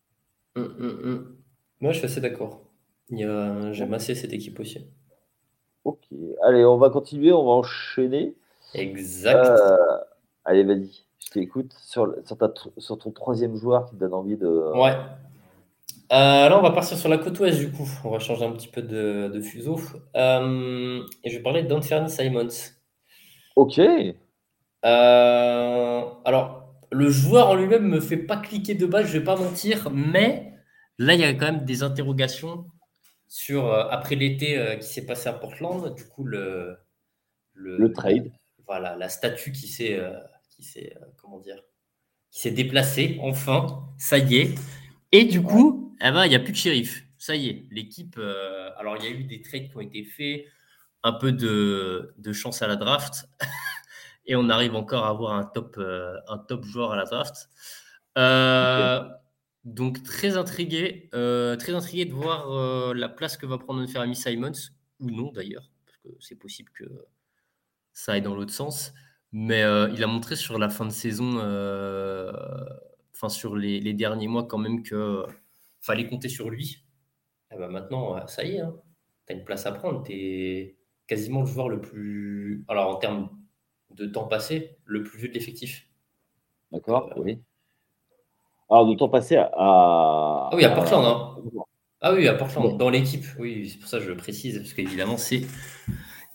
[0.56, 1.34] Mm,
[1.80, 2.62] Moi, je suis assez d'accord.
[3.10, 4.86] J'aime assez cette équipe aussi.
[5.84, 6.04] Ok.
[6.42, 8.34] Allez, on va continuer, on va enchaîner.
[8.74, 9.48] Exact.
[10.44, 11.03] allez, vas-y.
[11.24, 14.72] Je t'écoute sur, sur, ton troisième joueur qui te donne envie de.
[14.74, 14.96] Ouais.
[16.12, 17.88] Euh, là, on va partir sur la côte ouest du coup.
[18.04, 19.80] On va changer un petit peu de, fuseau.
[20.16, 22.72] Euh, et je vais parler d'Anthony Simons.
[23.56, 23.80] Ok.
[24.84, 29.36] Euh, alors, le joueur en lui-même me fait pas cliquer de base, je vais pas
[29.36, 30.52] mentir, mais
[30.98, 32.66] là, il y a quand même des interrogations
[33.26, 36.76] sur, après l'été qui s'est passé à Portland, du coup, le,
[37.54, 38.30] le, trade.
[38.66, 39.98] Voilà, la statue qui s'est
[40.54, 41.60] qui s'est euh, comment dire,
[42.30, 43.84] qui s'est déplacé enfin.
[43.98, 44.54] Ça y est.
[45.12, 47.06] Et du coup, eh ben, il n'y a plus de shérif.
[47.18, 48.16] Ça y est, l'équipe.
[48.18, 50.46] Euh, alors, il y a eu des trades qui ont été faits,
[51.02, 53.28] un peu de, chance à la draft,
[54.26, 57.48] et on arrive encore à avoir un top, euh, un top joueur à la draft.
[59.64, 64.52] Donc très intrigué, très intrigué de voir la place que va prendre notre ami Simons
[65.00, 66.84] ou non d'ailleurs, parce que c'est possible que
[67.94, 68.92] ça aille dans l'autre sens.
[69.36, 72.32] Mais euh, il a montré sur la fin de saison, euh,
[73.12, 75.26] enfin sur les, derniers mois quand même que
[75.80, 76.84] fallait compter sur lui.
[77.50, 78.72] Et eh ben maintenant, euh, ça y est, hein.
[79.26, 80.04] tu as une place à prendre.
[80.04, 80.76] Tu es
[81.08, 83.28] quasiment le joueur le plus, alors en termes
[83.90, 85.88] de temps passé, le plus vieux de l'effectif.
[86.70, 87.40] D'accord, oui.
[88.70, 89.50] Alors, de temps passé à.
[89.56, 91.04] Ah oui, à Portland.
[91.04, 91.42] Hein.
[92.00, 93.24] Ah oui, à Portland, dans l'équipe.
[93.40, 95.42] Oui, c'est pour ça que je précise, parce qu'évidemment, c'est.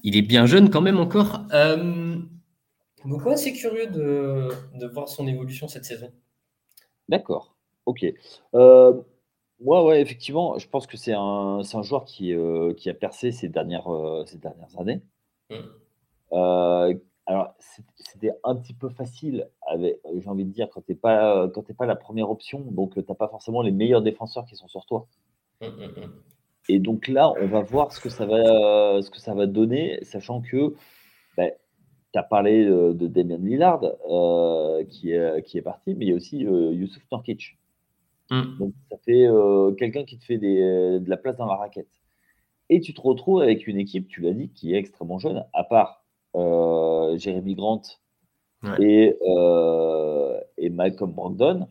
[0.04, 1.46] Il est bien jeune quand même encore.
[1.54, 2.18] Euh...
[3.06, 4.50] Donc, ouais, c'est curieux de...
[4.78, 6.12] de, voir son évolution cette saison.
[7.08, 7.56] D'accord.
[7.86, 8.06] Ok.
[8.56, 8.94] Euh,
[9.62, 13.32] moi, ouais, effectivement, je pense que c'est un, un, joueur qui, euh, qui, a percé
[13.32, 15.02] ces dernières, euh, ces dernières années.
[15.50, 15.56] Mmh.
[16.34, 16.94] Euh,
[17.26, 17.54] alors,
[17.98, 21.96] c'était un petit peu facile, j'ai envie de dire, quand tu n'es pas, pas la
[21.96, 25.08] première option, donc tu n'as pas forcément les meilleurs défenseurs qui sont sur toi.
[25.62, 26.12] Mmh, mmh,
[26.70, 30.00] Et donc là, on va voir ce que ça va, ce que ça va donner,
[30.04, 30.74] sachant que
[32.12, 33.82] tu as parlé de, Damien Lillard
[34.90, 37.58] qui, est, qui est parti, mais il y a aussi Youssouf Nurkic.
[38.30, 39.28] Donc ça fait
[39.78, 42.00] quelqu'un qui te fait de la place dans la raquette.
[42.70, 45.64] Et tu te retrouves avec une équipe, tu l'as dit, qui est extrêmement jeune, à
[45.64, 46.04] part
[46.36, 47.82] euh, Jérémy Grant
[48.80, 51.68] et, euh, et Malcolm Brandon.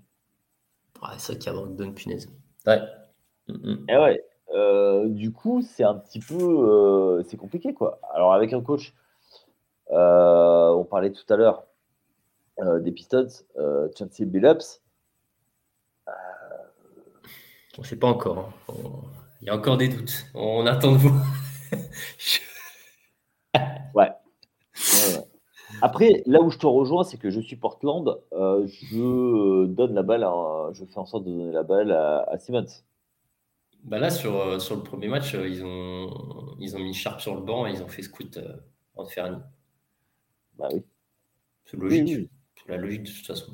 [1.01, 2.29] Ouais, c'est ça qui a Brandon, punaise.
[2.67, 2.81] Ouais.
[3.89, 4.25] Et ouais.
[4.55, 7.23] Euh, du coup, c'est un petit peu.
[7.29, 8.01] c'est compliqué, quoi.
[8.13, 8.93] Alors, avec un coach,
[9.91, 11.65] on parlait tout à l'heure
[12.81, 13.29] des Pistons,
[13.97, 14.81] Chancey Billups.
[17.79, 18.39] On ne sait pas encore.
[18.39, 18.75] Hein.
[19.41, 20.27] Il y a encore des doutes.
[20.35, 21.15] On attend de vous.
[23.95, 24.11] ouais.
[25.81, 28.21] Après, là où je te rejoins, c'est que je suis Portland.
[28.33, 30.27] Euh, je donne la balle,
[30.73, 32.67] je fais en sorte de donner la balle à, Simmons.
[33.85, 37.21] Bah là, sur, euh, sur le premier match, euh, ils ont, ils ont mis Sharp
[37.21, 38.41] sur le banc et ils ont fait scout
[38.97, 39.39] en Fernie.
[40.59, 40.83] Bah oui.
[41.65, 42.31] C'est logique.
[42.57, 43.53] C'est la logique de toute façon.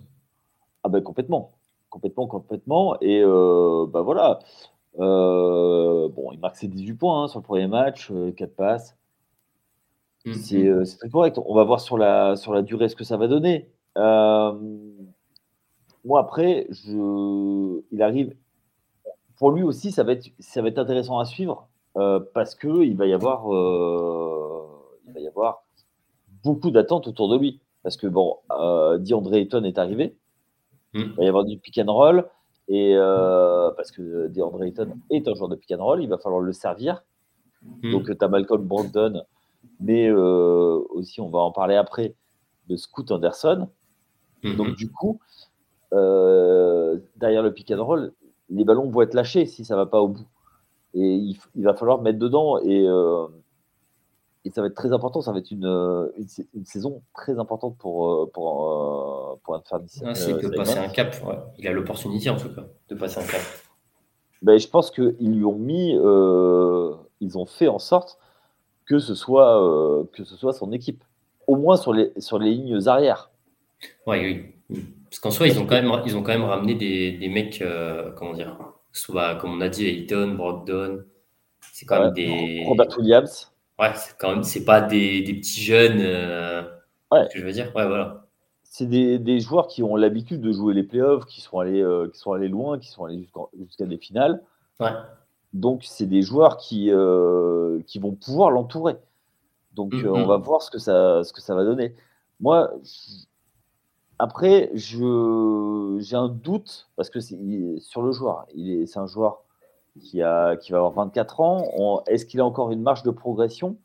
[0.82, 1.52] Ah ben complètement.
[1.90, 2.96] Complètement, complètement.
[3.00, 4.40] Et bah voilà.
[4.96, 8.96] bon, il marque ses 18 points hein, sur le premier match, 4 passes.
[10.26, 10.66] Mm-hmm.
[10.66, 11.38] Euh, c'est très correct.
[11.44, 13.68] On va voir sur la, sur la durée ce que ça va donner.
[13.98, 14.52] Euh,
[16.04, 18.34] moi, après, je, il arrive.
[19.36, 22.96] Pour lui aussi, ça va être, ça va être intéressant à suivre euh, parce qu'il
[22.96, 23.44] va, y avoir,
[25.06, 25.63] il va y avoir
[26.44, 27.60] beaucoup d'attentes autour de lui.
[27.82, 30.16] Parce que, bon, euh, DeAndre Ayton est arrivé.
[30.94, 31.00] Mm.
[31.00, 32.26] Il va y avoir du pick and roll.
[32.68, 32.94] Et
[33.76, 36.52] parce que DeAndre Ayton est un joueur de pick and roll, il va falloir le
[36.52, 37.02] servir.
[37.82, 37.92] Mm.
[37.92, 39.24] Donc, tu as Malcolm Brogdon
[39.80, 42.14] mais euh, aussi, on va en parler après,
[42.68, 43.68] de Scoot Anderson.
[44.42, 44.56] Mhm.
[44.56, 45.20] Donc, du coup,
[45.92, 48.12] euh, derrière le pick and roll,
[48.50, 50.26] les ballons vont être lâchés si ça ne va pas au bout.
[50.94, 52.58] Et il, va falloir mettre dedans.
[52.58, 53.26] Et, euh,
[54.44, 55.20] et, ça va être très important.
[55.20, 56.10] Ça va être une,
[56.54, 61.14] une, saison très importante pour, pour, pour un ah, c'est de passer un cap.
[61.58, 63.40] Il a l'opportunité, en tout cas, de passer un cap.
[64.42, 65.92] Ben, je pense qu'ils lui ont mis.
[67.20, 68.18] ils ont fait en sorte
[68.86, 71.02] que ce soit, euh, que ce soit son équipe,
[71.46, 73.30] au moins sur les, sur les lignes arrières.
[74.06, 74.18] Oui,
[74.70, 74.78] oui.
[75.04, 77.62] Parce qu'en soi, ils ont, quand même, ils ont quand même ramené des, des mecs,
[77.62, 78.58] euh, comment dire,
[78.92, 81.04] soit, comme on a dit, Ayton, Brogdon.
[81.72, 82.64] C'est quand même des.
[82.66, 83.50] Robert Williams.
[83.78, 86.00] Ouais, c'est quand même, c'est pas des, des, petits jeunes.
[86.00, 86.62] Euh,
[87.10, 87.28] ouais.
[87.32, 88.26] Que je veux dire, ouais, voilà.
[88.62, 92.18] C'est des, des, joueurs qui ont l'habitude de jouer les playoffs, qui sont allés, qui
[92.18, 93.28] sont allés loin, qui sont allés
[93.66, 94.42] jusqu'à des finales.
[94.80, 94.90] Ouais.
[95.54, 98.96] Donc, c'est des joueurs qui, euh, qui vont pouvoir l'entourer.
[99.72, 101.94] Donc, euh, on va voir ce que, ça, ce que ça va donner.
[102.40, 102.72] Moi,
[104.18, 108.46] après, j'ai un doute, parce que sur le joueur,
[108.86, 109.43] c'est un joueur
[110.00, 112.02] qui, a, qui va avoir 24 ans.
[112.06, 113.78] Est-ce qu'il a encore une marge de progression?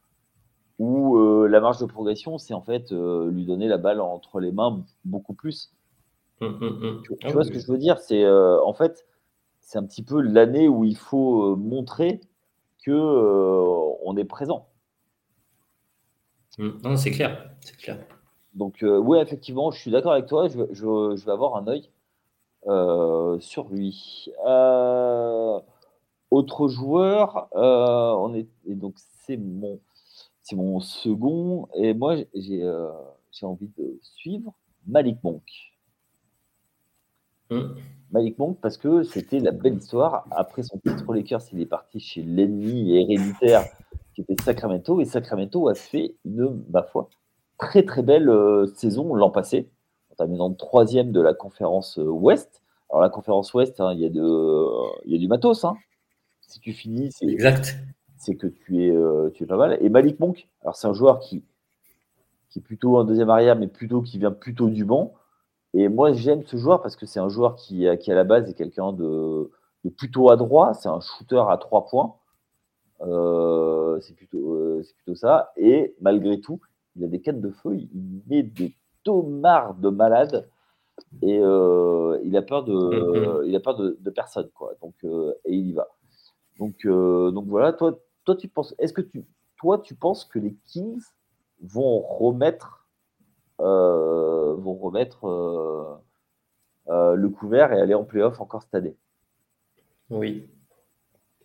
[0.79, 4.51] Ou euh, la marge de progression, c'est en fait lui donner la balle entre les
[4.51, 5.73] mains beaucoup plus
[6.39, 7.01] hum, hum, hum.
[7.03, 7.99] Tu, ah vois ce que je veux dire?
[7.99, 9.05] C'est en fait,
[9.69, 12.21] c'est un petit peu l'année où il faut euh, montrer
[12.83, 14.67] que euh, on est présent.
[16.57, 16.69] Mmh.
[16.83, 17.99] Non, c'est clair, c'est clair.
[18.55, 20.47] Donc euh, oui, effectivement, je suis d'accord avec toi.
[20.47, 21.91] Je, vais avoir un œil
[23.41, 24.31] sur lui.
[26.31, 29.79] Autre joueur, on est et donc c'est mon
[30.41, 32.65] c'est mon second et moi j'ai
[33.43, 34.53] envie de suivre
[34.87, 35.43] Malik Monk.
[37.51, 37.61] Mmh.
[38.11, 40.25] Malik Monk parce que c'était la belle histoire.
[40.31, 43.65] Après son titre Lakers, il est parti chez l'ennemi héréditaire
[44.13, 44.99] qui était Sacramento.
[44.99, 47.09] Et Sacramento a fait une, ma foi,
[47.57, 49.69] très très belle euh, saison l'an passé,
[50.11, 52.63] en terminant troisième de la conférence euh, Ouest.
[52.89, 55.63] Alors la conférence Ouest, hein, il y, a y a du matos.
[55.63, 55.75] Hein.
[56.49, 57.77] Si tu finis, c'est exact.
[58.17, 59.77] C'est que tu es, euh, tu es pas mal.
[59.81, 61.43] Et Malik Monk, alors c'est un joueur qui,
[62.49, 65.13] qui est plutôt en deuxième arrière, mais plutôt qui vient plutôt du banc.
[65.75, 68.49] Et moi, j'aime ce joueur parce que c'est un joueur qui, qui à la base
[68.49, 69.51] est quelqu'un de,
[69.95, 70.73] plutôt adroit.
[70.73, 72.15] C'est un shooter à trois points.
[73.01, 75.53] Euh, c'est plutôt, euh, plutôt ça.
[75.55, 76.59] Et malgré tout,
[76.95, 77.75] il a des cannes de feu.
[77.75, 80.49] Il met des tomards de malade.
[81.21, 83.47] et il a peur de, mm-hmm.
[83.47, 84.73] il a peur de, personne, quoi.
[84.81, 84.95] Donc,
[85.45, 85.87] et il y va.
[86.59, 89.25] Donc, donc voilà, toi, toi tu penses, est-ce que tu,
[89.57, 91.01] toi, tu penses que les Kings
[91.61, 92.85] vont remettre,
[93.57, 95.99] vont remettre
[96.87, 98.95] le couvert et aller en playoff encore cette année?
[100.09, 100.47] Oui.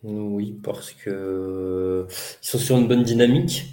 [0.03, 3.65] Oui, parce que ils sont sur une bonne dynamique.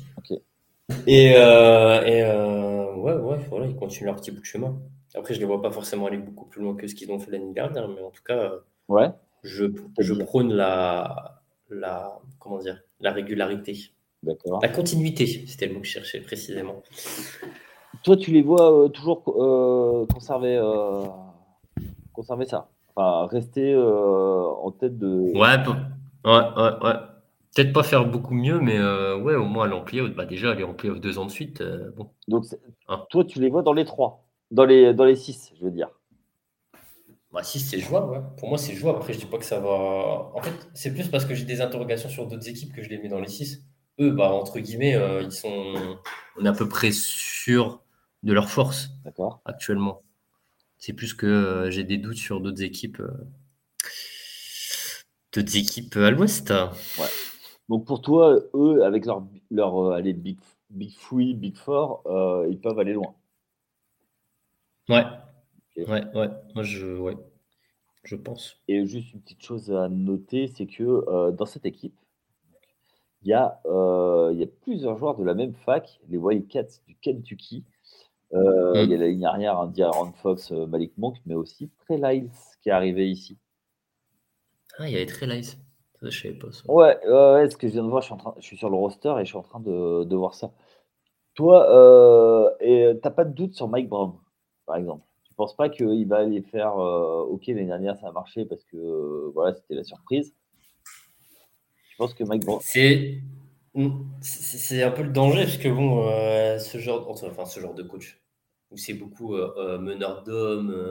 [1.06, 4.78] Et, euh, et euh, ouais, ouais, voilà, ils continuent leur petit bout de chemin.
[5.14, 7.18] Après, je ne les vois pas forcément aller beaucoup plus loin que ce qu'ils ont
[7.18, 8.52] fait l'année dernière, mais en tout cas,
[8.88, 9.10] ouais.
[9.42, 9.66] Je,
[9.98, 13.76] je prône la, la, comment dire, la régularité.
[14.22, 14.60] D'accord.
[14.62, 16.82] La continuité, c'était le mot que je cherchais précisément.
[18.04, 20.60] Toi, tu les vois euh, toujours conserver,
[22.12, 22.68] conserver ça?
[22.94, 25.36] Enfin, rester en tête de.
[25.36, 25.58] Ouais,
[26.24, 26.94] Ouais, ouais, ouais.
[27.54, 30.14] Peut-être pas faire beaucoup mieux, mais euh, ouais, au moins aller en playoff.
[30.14, 32.08] Bah déjà, aller en playoff deux ans de suite, euh, bon.
[32.28, 32.46] Donc,
[32.88, 33.04] hein.
[33.10, 35.90] toi, tu les vois dans les trois, dans les, dans les six, je veux dire.
[37.32, 38.20] Bah, six, c'est jouable, ouais.
[38.36, 38.98] Pour moi, c'est jouable.
[38.98, 40.30] Après, je dis pas que ça va.
[40.34, 42.98] En fait, c'est plus parce que j'ai des interrogations sur d'autres équipes que je les
[42.98, 43.64] mets dans les six.
[44.00, 45.96] Eux, bah, entre guillemets, euh, ils sont.
[46.38, 47.82] On est à peu près sûr
[48.22, 48.90] de leur force
[49.44, 50.02] actuellement.
[50.78, 53.02] C'est plus que j'ai des doutes sur d'autres équipes
[55.32, 56.50] d'autres équipes à l'ouest.
[56.50, 57.06] Ouais.
[57.68, 60.38] Donc pour toi, eux, avec leur, leur euh, allez, Big,
[60.70, 63.14] Big Free, Big Four, euh, ils peuvent aller loin.
[64.88, 65.04] Ouais.
[65.76, 66.28] Ouais, ouais.
[66.54, 67.16] Moi, je, ouais.
[68.04, 68.58] je pense.
[68.68, 71.94] Et juste une petite chose à noter, c'est que euh, dans cette équipe,
[73.22, 73.60] il y, a,
[74.32, 77.64] il y a plusieurs joueurs de la même fac, les Wildcats du Kentucky.
[78.32, 78.72] Mm.
[78.74, 82.30] Il y a la ligne arrière, un Aaron Fox, Malik Monk, mais aussi Trey Lyles
[82.62, 83.38] qui est arrivé ici.
[84.78, 85.58] Ah, il y avait light.
[86.00, 86.62] Ça, je savais pas ça.
[86.68, 88.70] Ouais, ouais, ce que je viens de voir, je suis, en train, je suis sur
[88.70, 90.52] le roster et je suis en train de, de voir ça.
[91.34, 94.14] Toi, euh, t'as pas de doute sur Mike Brown,
[94.66, 95.04] par exemple?
[95.32, 98.64] Tu penses pas qu'il va aller faire euh, OK l'année dernière ça a marché parce
[98.64, 100.34] que euh, voilà c'était la surprise?
[101.90, 102.60] Je pense que Mike Brown.
[102.60, 103.22] C'est
[104.20, 107.82] c'est un peu le danger parce que bon euh, ce genre enfin ce genre de
[107.82, 108.20] coach
[108.70, 110.86] où c'est beaucoup meneur d'hommes.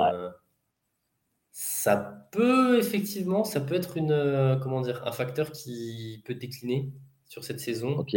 [1.51, 6.91] Ça peut effectivement, ça peut être une, comment dire, un facteur qui peut décliner
[7.27, 7.99] sur cette saison.
[7.99, 8.15] Ok.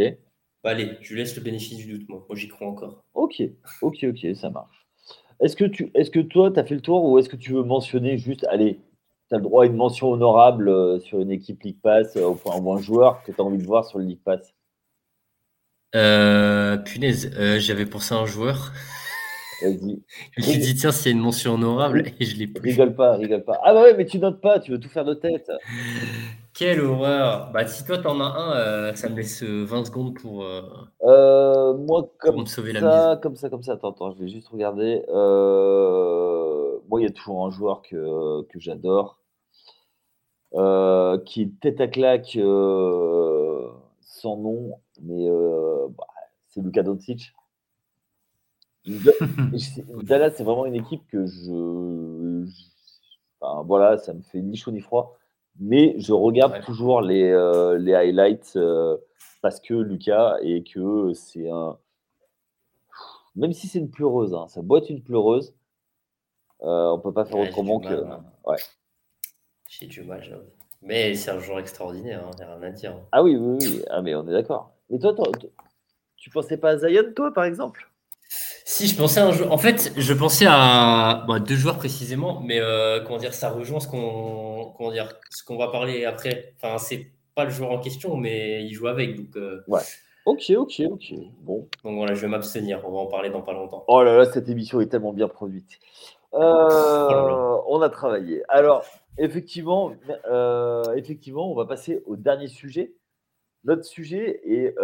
[0.63, 2.25] Bah, allez, je laisse le bénéfice du doute, moi.
[2.27, 3.03] Moi, j'y crois encore.
[3.13, 3.43] Ok,
[3.83, 4.84] ok, ok, ça marche.
[5.41, 7.51] Est-ce que, tu, est-ce que toi, tu as fait le tour ou est-ce que tu
[7.51, 8.79] veux mentionner juste, allez,
[9.29, 12.25] tu as le droit à une mention honorable euh, sur une équipe League Pass, euh,
[12.27, 14.53] enfin, ou un joueur que tu as envie de voir sur le League Pass?
[16.85, 18.73] Punaise, j'avais pensé à un joueur.
[19.61, 20.03] Vas-y.
[20.37, 22.71] Je me suis dit, tiens, s'il y a une mention honorable, et je l'ai pris.
[22.71, 23.59] Rigole pas, rigole pas.
[23.63, 25.49] Ah bah ouais, mais tu notes pas, tu veux tout faire de tête.
[26.55, 27.51] Quelle horreur.
[27.51, 30.61] Bah, si toi, t'en as un, euh, ça me laisse 20 euh, secondes pour, euh,
[31.03, 33.21] euh, moi, comme me sauver ça, la mise.
[33.21, 35.03] Comme ça, comme ça, attends, attends, je vais juste regarder.
[36.87, 39.19] moi, il y a toujours un joueur que, que j'adore,
[41.25, 42.39] qui est tête à claque,
[43.99, 45.27] sans nom, mais
[45.89, 46.07] bah,
[46.47, 47.33] c'est Luka Doncic.
[50.03, 52.45] Dallas, c'est vraiment une équipe que je.
[53.41, 55.17] Enfin, voilà, ça me fait ni chaud ni froid.
[55.59, 58.97] Mais je regarde toujours les, euh, les highlights euh,
[59.41, 61.77] parce que Lucas et que c'est un.
[63.35, 65.53] Même si c'est une pleureuse, hein, ça boîte une pleureuse,
[66.63, 67.93] euh, on peut pas faire autrement que.
[67.93, 68.23] Hein.
[68.45, 68.57] Ouais.
[69.67, 70.21] J'ai du mal,
[70.81, 72.95] Mais c'est un joueur extraordinaire, il hein, a rien à dire.
[73.11, 73.81] Ah oui, oui, oui.
[73.89, 74.71] Ah, mais on est d'accord.
[74.89, 75.27] Mais toi, toi,
[76.17, 77.89] tu pensais pas à Zion, toi, par exemple?
[78.67, 79.47] Si, je pensais à un jeu.
[79.51, 83.87] En fait, je pensais à deux joueurs précisément, mais euh, comment dire, ça rejoint ce
[83.87, 86.55] qu'on comment dire, ce qu'on va parler après.
[86.57, 89.17] Enfin, c'est pas le joueur en question, mais il joue avec.
[89.17, 89.81] Donc, euh, ouais.
[90.25, 91.13] Ok, ok, ok.
[91.41, 91.69] Bon.
[91.83, 92.81] Donc voilà, je vais m'abstenir.
[92.85, 93.85] On va en parler dans pas longtemps.
[93.87, 95.77] Oh là là, cette émission est tellement bien produite.
[96.33, 98.41] Euh, oh on a travaillé.
[98.49, 98.83] Alors,
[99.19, 99.93] effectivement,
[100.95, 102.95] effectivement, on va passer au dernier sujet.
[103.63, 104.75] Notre sujet est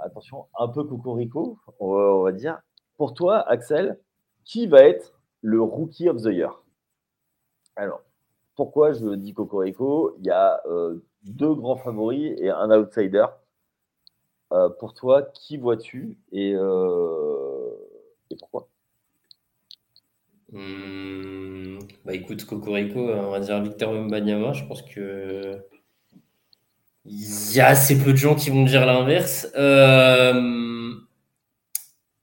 [0.00, 2.60] attention, un peu cocorico, on va, dire.
[2.96, 3.98] Pour toi, Axel,
[4.44, 6.62] qui va être le Rookie of the Year?
[7.76, 8.02] Alors,
[8.54, 10.16] pourquoi je dis cocorico?
[10.18, 13.26] Il y a euh, deux grands favoris et un outsider.
[14.52, 17.70] Euh, pour toi, qui vois-tu et, euh,
[18.38, 18.68] pourquoi?
[20.52, 24.52] Hmm, bah écoute, Cocorico, on va dire Victor Mbanyama.
[24.52, 25.60] Je pense que
[27.08, 29.46] il y a assez peu de gens qui vont dire l'inverse.
[29.56, 30.94] Euh,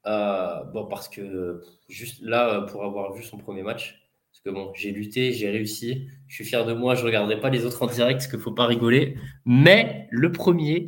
[0.05, 4.71] euh, bon, parce que juste là, pour avoir vu son premier match, parce que bon,
[4.75, 7.81] j'ai lutté, j'ai réussi, je suis fier de moi, je ne regarderai pas les autres
[7.83, 9.17] en direct, parce qu'il ne faut pas rigoler.
[9.45, 10.85] Mais le premier,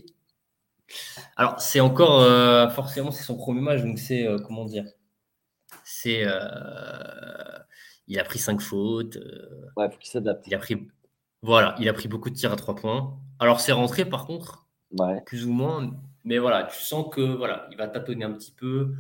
[1.38, 4.86] alors c'est encore, euh, forcément, c'est son premier match, donc c'est, comment dire,
[5.86, 7.60] C'est, euh,
[8.08, 9.18] il a pris cinq fautes.
[9.78, 10.46] ouais, faut qu'il s'adapte.
[10.48, 10.78] Il a pris,
[11.42, 13.18] voilà, il a pris beaucoup de tirs à trois points.
[13.40, 15.22] Alors c'est rentré par contre, Ouais.
[15.26, 15.92] plus ou moins,
[16.24, 18.94] mais voilà, tu sens que voilà, il va tâtonner un petit peu.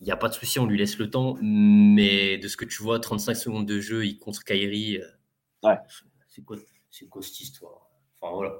[0.00, 1.36] Il n'y a pas de souci, on lui laisse le temps.
[1.40, 4.98] Mais de ce que tu vois, 35 secondes de jeu, il contre Kairi.
[5.62, 5.76] Ouais.
[6.28, 6.56] C'est quoi,
[6.90, 7.88] c'est quoi cette histoire?
[8.20, 8.58] Enfin voilà.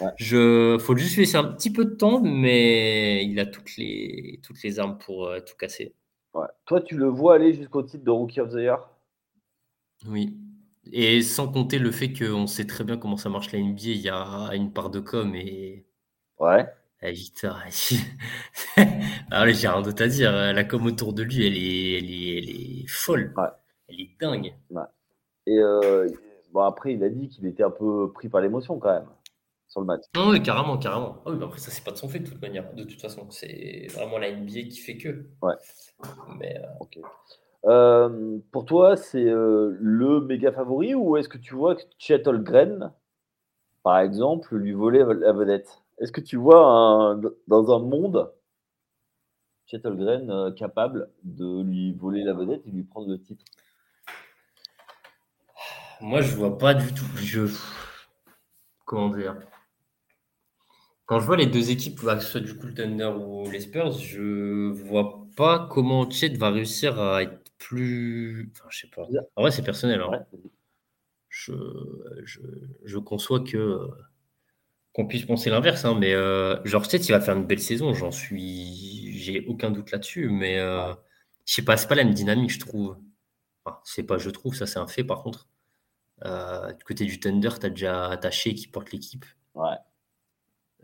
[0.00, 0.12] Ouais.
[0.16, 4.40] Je, faut juste lui laisser un petit peu de temps, mais il a toutes les,
[4.44, 5.94] toutes les armes pour euh, tout casser.
[6.66, 8.90] Toi, tu le vois aller jusqu'au titre de Rookie of the Year?
[10.06, 10.36] Oui.
[10.92, 14.00] Et sans compter le fait qu'on sait très bien comment ça marche la NBA, il
[14.00, 15.84] y a une part de com et
[16.38, 16.66] Ouais.
[17.02, 17.58] Ah, Victor,
[19.30, 20.32] alors j'ai rien d'autre à dire.
[20.32, 23.34] La com autour de lui, elle est, elle est, elle est folle.
[23.36, 23.48] Ouais.
[23.88, 24.54] Elle est dingue.
[25.46, 26.08] Et euh,
[26.52, 29.08] bon, après, il a dit qu'il était un peu pris par l'émotion quand même
[29.68, 30.02] sur le match.
[30.14, 31.22] Non, oui, carrément, carrément.
[31.24, 32.72] Ah oui, bah après, ça, c'est pas de son fait de toute manière.
[32.74, 35.26] De toute façon, c'est vraiment la NBA qui fait que.
[35.42, 35.54] Ouais.
[36.38, 36.98] Mais euh, Ok.
[37.66, 42.26] Euh, pour toi, c'est euh, le méga favori ou est-ce que tu vois que Chet
[42.28, 42.92] Holmgren,
[43.82, 45.82] par exemple, lui voler la vedette?
[45.98, 48.32] Est-ce que tu vois dans un monde
[49.66, 53.44] Chet Holmgren euh, capable de lui voler la vedette et lui prendre le titre?
[56.00, 57.06] Moi, je vois pas du tout.
[57.16, 57.48] Je.
[58.84, 59.36] Comment dire?
[61.06, 63.50] Quand je vois les deux équipes, bah, que ce soit du coup le Thunder ou
[63.50, 68.50] les Spurs, je vois pas comment Chet va réussir à être plus.
[68.54, 69.06] Enfin, je sais pas.
[69.36, 70.00] En vrai, c'est personnel.
[70.00, 70.10] hein.
[70.10, 70.40] Ouais,
[71.28, 71.52] je,
[72.24, 72.40] je,
[72.84, 73.78] je conçois que
[74.92, 77.92] qu'on puisse penser l'inverse, hein, mais euh, genre peut-être il va faire une belle saison,
[77.92, 80.92] j'en suis, j'ai aucun doute là-dessus, mais euh,
[81.44, 82.96] je sais pas, c'est pas la même dynamique, je trouve.
[83.64, 85.48] Enfin, c'est pas, je trouve, ça c'est un fait par contre.
[86.24, 89.26] Euh, du côté du Thunder, t'as déjà attaché qui porte l'équipe.
[89.54, 89.76] Ouais.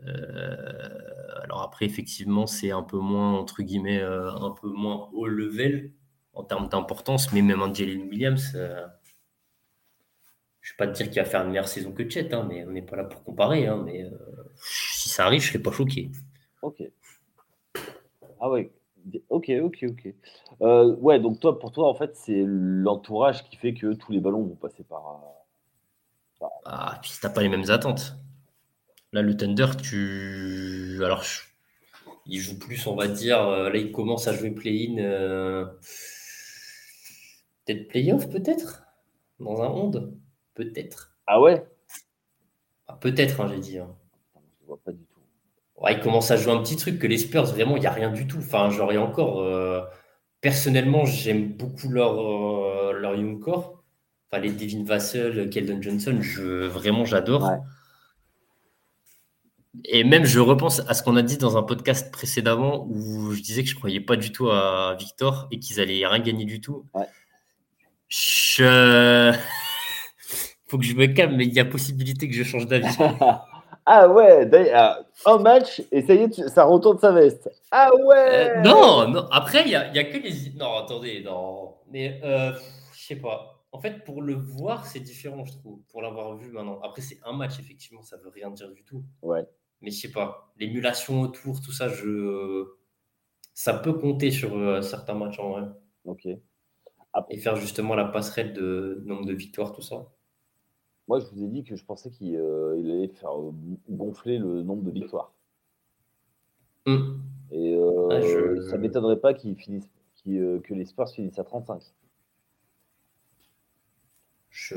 [0.05, 5.27] Euh, alors après, effectivement, c'est un peu moins entre guillemets, euh, un peu moins haut
[5.27, 5.91] level
[6.33, 8.51] en termes d'importance, mais même un Jalen Williams.
[8.55, 8.85] euh,
[10.61, 12.45] je ne vais pas te dire qu'il va faire une meilleure saison que Chet, hein,
[12.49, 13.67] mais on n'est pas là pour comparer.
[13.67, 14.09] hein, mais euh,
[14.55, 16.09] si ça arrive, je ne serais pas choqué.
[16.61, 16.81] Ok.
[18.39, 18.71] Ah ouais.
[19.29, 20.13] Ok, ok, ok.
[20.61, 24.19] Euh, ouais, donc toi, pour toi, en fait, c'est l'entourage qui fait que tous les
[24.21, 25.21] ballons vont passer par.
[26.65, 28.15] Ah, puis t'as pas les mêmes attentes.
[29.13, 31.01] Là, le Thunder, tu.
[31.03, 31.41] Alors, je-
[32.27, 33.41] il joue plus, on va dire.
[33.49, 34.97] Là, il commence à jouer play-in.
[37.65, 38.83] Peut-être play-off, peut-être?
[39.39, 40.17] Dans un monde?
[40.53, 41.15] Peut-être.
[41.27, 41.65] Ah ouais?
[42.87, 43.77] Ah, peut-être, hein, j'ai dit.
[43.79, 43.95] hein.
[44.61, 45.19] Je vois pas du tout.
[45.81, 47.91] Ouais, il commence à jouer un petit truc que les Spurs, vraiment, il n'y a
[47.91, 48.37] rien du tout.
[48.37, 49.81] Enfin, genre, et encore, euh,
[50.41, 53.83] personnellement, j'aime beaucoup leur, euh, leur young core.
[54.31, 57.43] Enfin, les Devin Vassell, Keldon Johnson, je, vraiment, j'adore.
[57.43, 57.57] Ouais.
[59.85, 63.41] Et même, je repense à ce qu'on a dit dans un podcast précédemment où je
[63.41, 66.61] disais que je croyais pas du tout à Victor et qu'ils allaient rien gagner du
[66.61, 66.85] tout.
[66.93, 67.07] Ouais.
[68.15, 69.33] Je...
[70.67, 72.95] Faut que je me calme, mais il y a possibilité que je change d'avis.
[73.87, 77.49] ah ouais, d'ailleurs, un match et ça y est, ça retourne sa veste.
[77.71, 80.51] Ah ouais Euh, non, non, après, il n'y a, y a que les.
[80.55, 81.73] Non, attendez, non.
[81.89, 82.51] Mais euh,
[82.93, 83.65] je sais pas.
[83.71, 86.79] En fait, pour le voir, c'est différent, je trouve, pour l'avoir vu maintenant.
[86.83, 89.03] Après, c'est un match, effectivement, ça veut rien dire du tout.
[89.23, 89.43] Ouais,
[89.81, 90.53] Mais je sais pas.
[90.59, 92.67] L'émulation autour, tout ça, je.
[93.55, 95.63] Ça peut compter sur euh, certains matchs en vrai.
[96.05, 96.27] ok.
[97.29, 100.07] Et faire justement la passerelle de nombre de victoires, tout ça.
[101.07, 103.51] Moi, je vous ai dit que je pensais qu'il euh, allait faire euh,
[103.89, 105.33] gonfler le nombre de victoires.
[106.85, 107.21] Hum.
[107.51, 109.55] Et euh, Ah, je- ça m'étonnerait pas qu'ils,
[110.27, 111.81] euh, que les Spurs finissent à 35.
[114.49, 114.75] Je...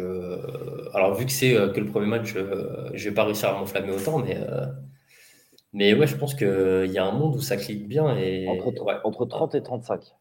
[0.94, 4.18] Alors, vu que c'est que le premier match, je vais pas réussir à m'enflammer autant,
[4.18, 4.38] mais,
[5.72, 8.16] mais ouais, je pense qu'il y a un monde où ça clique bien.
[8.16, 8.48] Et...
[8.48, 8.94] Entre, ouais.
[9.04, 10.14] entre 30 et 35.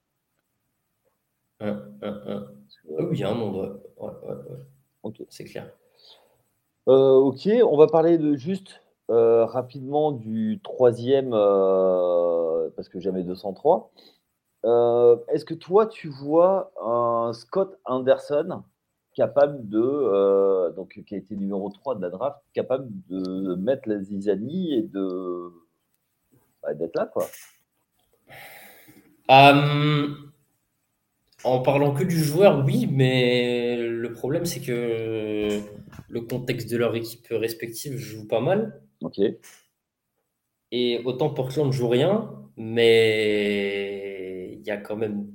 [1.59, 3.71] Parce que, Ah oui, il y a un monde, ouais.
[3.97, 4.57] Ouais, ouais, ouais.
[5.03, 5.21] Ok.
[5.29, 5.69] C'est clair.
[6.87, 13.23] Euh, ok, on va parler de juste euh, rapidement du troisième, euh, parce que jamais
[13.23, 13.91] 203.
[14.65, 18.63] Euh, Est-ce que toi, tu vois un Scott Anderson
[19.13, 23.87] capable de, euh, donc qui a été numéro 3 de la draft, capable de mettre
[23.87, 25.51] la zizanie et de
[26.61, 27.25] bah, d'être là, quoi?
[29.31, 30.07] Euh,
[31.45, 35.61] en parlant que du joueur, oui, mais le problème, c'est que
[36.09, 38.81] le contexte de leur équipe respective joue pas mal.
[39.01, 39.19] Ok,
[40.71, 45.31] Et autant Portland joue rien, mais il y a quand même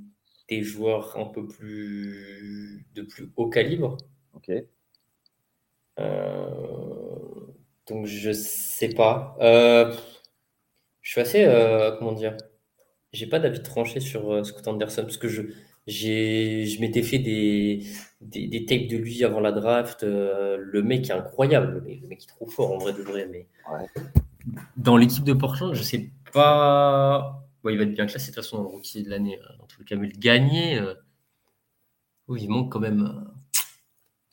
[0.48, 3.96] des joueurs un peu plus de plus haut calibre.
[4.34, 4.50] ok.
[6.00, 6.50] Euh,
[7.86, 9.36] donc je sais pas.
[9.40, 9.94] Euh,
[11.02, 12.36] je suis assez, euh, comment dire,
[13.12, 15.42] j'ai pas d'avis tranché sur Scott Anderson parce que je
[15.90, 17.84] je m'étais fait des,
[18.20, 20.02] des, des, tapes de lui avant la draft.
[20.02, 21.82] Euh, le mec est incroyable.
[21.86, 23.28] Le mec, est trop fort en vrai de vrai.
[23.30, 23.46] Mais
[24.76, 27.44] dans l'équipe de Portland, je sais pas.
[27.64, 29.38] il va être bien classé de toute façon dans le rookie de l'année.
[29.58, 30.94] Dans tous les cas, mais le gagner, euh,
[32.36, 33.02] il manque quand même.
[33.02, 33.30] Euh,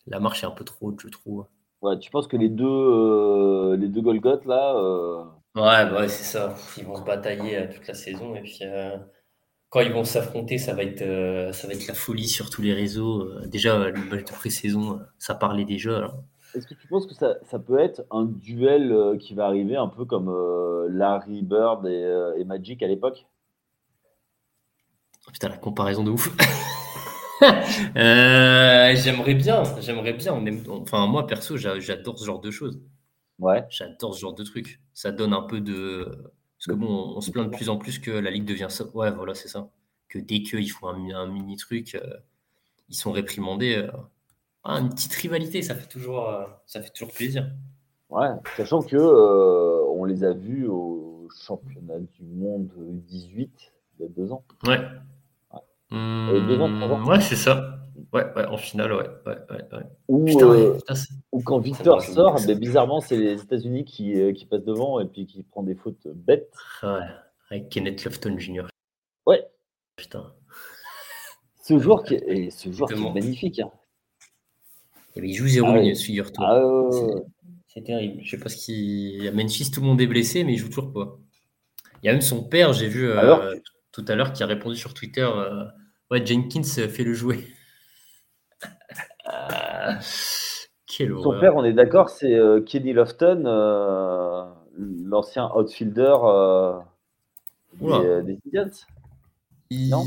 [0.06, 1.46] la marche est un peu trop haute, je trouve.
[1.82, 4.74] Ouais, tu penses que les deux, les deux Golgoth là.
[5.56, 6.56] Ouais, bah c'est ça.
[6.78, 8.60] Ils vont se batailler toute la saison et puis
[9.78, 12.64] quand ils vont s'affronter, ça va être euh, ça va être la folie sur tous
[12.64, 13.22] les réseaux.
[13.22, 16.16] Euh, déjà, le match de pré-saison, euh, ça parlait déjà.
[16.56, 19.88] Est-ce que tu penses que ça, ça, peut être un duel qui va arriver un
[19.88, 20.34] peu comme
[20.90, 23.28] Larry Bird et, Magic à l'époque?
[25.28, 26.28] Oh, Putain, la comparaison de ouf.
[27.96, 30.44] j'aimerais bien, j'aimerais bien.
[30.70, 32.82] enfin, moi perso, j'adore ce genre de choses.
[33.38, 33.64] Ouais.
[33.70, 34.80] J'adore ce genre de trucs.
[34.96, 36.34] Ça donne un peu de
[36.68, 38.84] parce que bon, on se plaint de plus en plus que la ligue devient ça.
[38.94, 39.70] Ouais, voilà, c'est ça.
[40.10, 42.18] Que dès qu'ils font un, mini truc, euh,
[42.90, 43.76] ils sont réprimandés.
[43.78, 43.92] Euh.
[44.66, 47.50] Ah, une petite rivalité, ça fait toujours, euh, ça fait toujours plaisir.
[48.10, 53.52] Ouais, sachant que on les a vus au championnat du monde 18
[54.00, 54.44] il y a deux ans.
[54.66, 54.80] Ouais.
[55.54, 55.60] ouais.
[55.92, 57.80] Mmh, ouais, c'est ça.
[58.14, 59.10] Ouais, ouais, en finale, ouais.
[59.26, 60.78] ouais, ouais, Ou, euh,
[61.44, 65.26] quand Victor sort, mais bizarrement, c'est les États-Unis qui, euh, qui passent devant et puis
[65.26, 66.54] qui prend des fautes bêtes.
[66.84, 67.00] Ouais,
[67.50, 68.68] avec Kenneth Lofton Jr.
[69.26, 69.46] Ouais.
[69.98, 70.34] Putain.
[71.62, 73.60] Ce joueur qui est, ce joueur qui est magnifique.
[73.60, 73.72] Hein.
[75.18, 76.46] il joue zéro ah minutes, figure-toi.
[76.48, 76.90] Ah
[77.68, 78.22] c'est terrible.
[78.24, 79.28] Je sais pas ce qu'il.
[79.28, 81.20] À Memphis, tout le monde est blessé, mais il joue toujours pas.
[82.02, 83.56] Il y a même son père, j'ai vu euh,
[83.92, 85.30] tout à l'heure, qui a répondu sur Twitter.
[86.10, 87.44] ouais, Jenkins fait le jouer.
[90.88, 94.46] Son père, on est d'accord, c'est euh, Kenny Lofton, euh,
[94.78, 96.80] l'ancien outfielder euh,
[98.24, 98.72] des, Indians.
[99.72, 100.04] Non?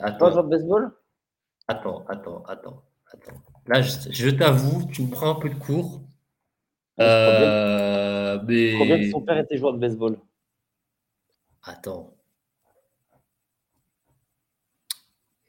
[0.00, 0.18] Attends.
[0.18, 0.90] Pas joueur de baseball?
[1.68, 3.42] Attends, attends, attends, attends.
[3.66, 6.02] Là, je, t'avoue, tu me prends un peu de cours.
[7.00, 8.74] Euh, mais...
[8.78, 10.18] Combien son père était joueur de baseball
[11.62, 12.16] Attends.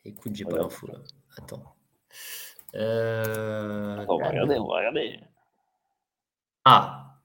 [0.05, 0.99] Écoute, j'ai pas l'info là.
[1.37, 1.63] Attends.
[2.75, 4.05] Euh...
[4.07, 5.19] On va regarder, on va regarder.
[6.65, 7.19] Ah,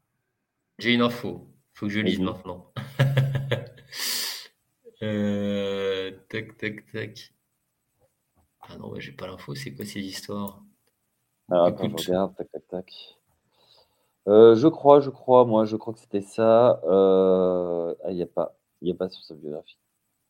[0.79, 1.49] j'ai une info.
[1.75, 2.73] Faut que je lise maintenant.
[5.03, 6.11] euh...
[6.29, 7.35] Tac, tac, tac.
[8.61, 9.55] Ah non, j'ai pas l'info.
[9.55, 10.63] C'est quoi ces histoires?
[11.51, 12.37] Alors, attends, je regarde.
[12.37, 13.19] Tac, tac, tac.
[14.27, 16.81] Euh, je crois, je crois, moi, je crois que c'était ça.
[16.85, 19.79] Ah, il n'y a pas, il a pas sur sa biographie.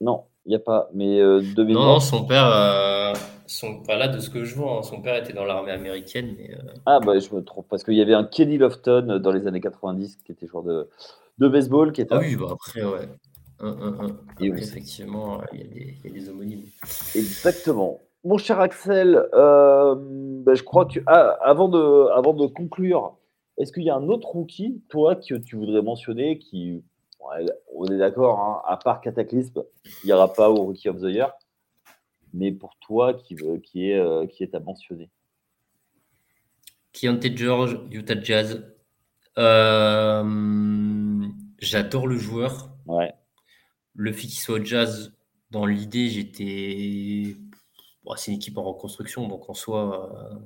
[0.00, 0.88] Non, il n'y a pas.
[0.94, 3.12] Mais euh, de Non, non, son père, euh,
[3.46, 4.82] son, pas là de ce que je vois, hein.
[4.82, 6.34] son père était dans l'armée américaine.
[6.38, 7.66] Mais, euh, Ah, bah, je me trompe.
[7.68, 10.88] Parce qu'il y avait un Kenny Lofton dans les années 90 qui était joueur de,
[11.36, 11.92] de baseball.
[11.92, 13.10] Qui était Ah oui, bah après, ouais.
[14.40, 16.64] effectivement, il y, a des, il y, a des homonymes.
[17.14, 18.00] Exactement.
[18.24, 23.18] Mon cher Axel, bah, je crois que ah, avant, de, avant de conclure,
[23.58, 26.84] est-ce qu'il y a un autre rookie, toi, que tu voudrais mentionner qui
[27.74, 29.64] on est d'accord, hein, à part Cataclysme,
[30.02, 31.32] il n'y aura pas au Rookie of the Year.
[32.34, 35.10] Mais pour toi, qui, qui, est, euh, qui est à mentionner
[36.92, 38.64] Keontae George, Utah Jazz.
[39.38, 41.24] Euh,
[41.58, 42.70] j'adore le joueur.
[42.86, 43.14] Ouais.
[43.94, 45.12] Le fait qu'il soit au Jazz,
[45.50, 47.36] dans l'idée, j'étais.
[48.16, 50.38] c'est une équipe en reconstruction, donc en soi, euh,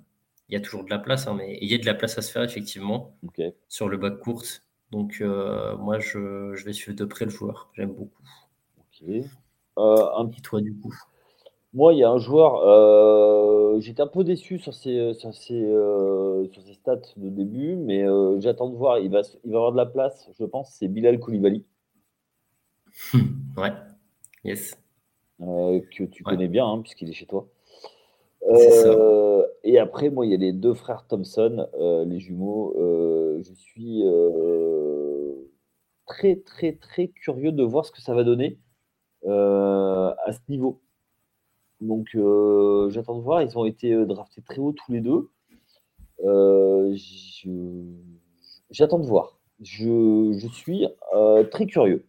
[0.49, 2.19] il y a toujours de la place, hein, mais il y a de la place
[2.19, 3.17] à se faire, effectivement,
[3.69, 4.65] sur le bac courte.
[4.93, 7.71] Donc, euh, moi, je, vais suivre de près le joueur.
[7.73, 8.23] J'aime beaucoup.
[8.79, 9.09] Ok.
[9.79, 10.95] Euh, un petit toi, du coup?
[11.73, 15.63] Moi, il y a un joueur, euh, j'étais un peu déçu sur ses, sur ses,
[16.53, 18.05] sur ses stats de début, mais
[18.41, 18.99] j'attends de voir.
[18.99, 20.75] Il va, il va avoir de la place, je pense.
[20.75, 21.65] C'est Bilal Koulibaly.
[23.57, 23.73] ouais,
[24.45, 24.79] yes.
[25.41, 27.49] que tu connais bien, hein, puisqu'il est chez toi.
[28.49, 32.75] Euh, et après, moi, il y a les deux frères Thompson, euh, les jumeaux.
[32.79, 34.03] Euh, je suis
[36.07, 38.59] très, très, très curieux de voir ce que ça va donner
[39.27, 40.81] à ce niveau.
[41.81, 42.09] Donc,
[42.91, 43.43] j'attends de voir.
[43.43, 45.31] Ils ont été draftés très haut tous les deux.
[48.71, 49.39] J'attends de voir.
[49.61, 50.87] Je, je suis
[51.51, 52.07] très curieux.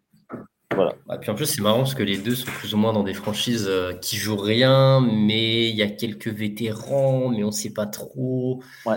[0.73, 0.95] Voilà.
[1.13, 3.03] Et puis en plus, c'est marrant parce que les deux sont plus ou moins dans
[3.03, 7.51] des franchises euh, qui jouent rien, mais il y a quelques vétérans, mais on ne
[7.51, 8.61] sait pas trop.
[8.85, 8.95] Ouais.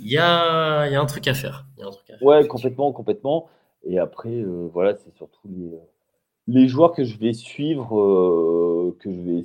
[0.00, 1.66] Il y a, y a, un truc à faire.
[1.78, 2.26] Y a un truc à faire.
[2.26, 3.48] Ouais, complètement, complètement.
[3.84, 5.70] Et après, euh, voilà, c'est surtout les,
[6.48, 9.44] les, joueurs que je vais suivre, euh, que je vais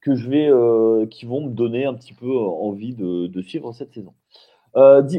[0.00, 3.92] que je vais, qui vont me donner un petit peu envie de, de suivre cette
[3.92, 4.14] saison.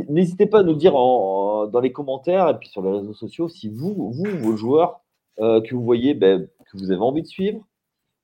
[0.08, 3.50] N'hésitez pas à nous dire en, dans les commentaires et puis sur les réseaux sociaux
[3.50, 5.02] si vous, vous vos joueurs
[5.40, 7.66] euh, que vous voyez, ben, que vous avez envie de suivre,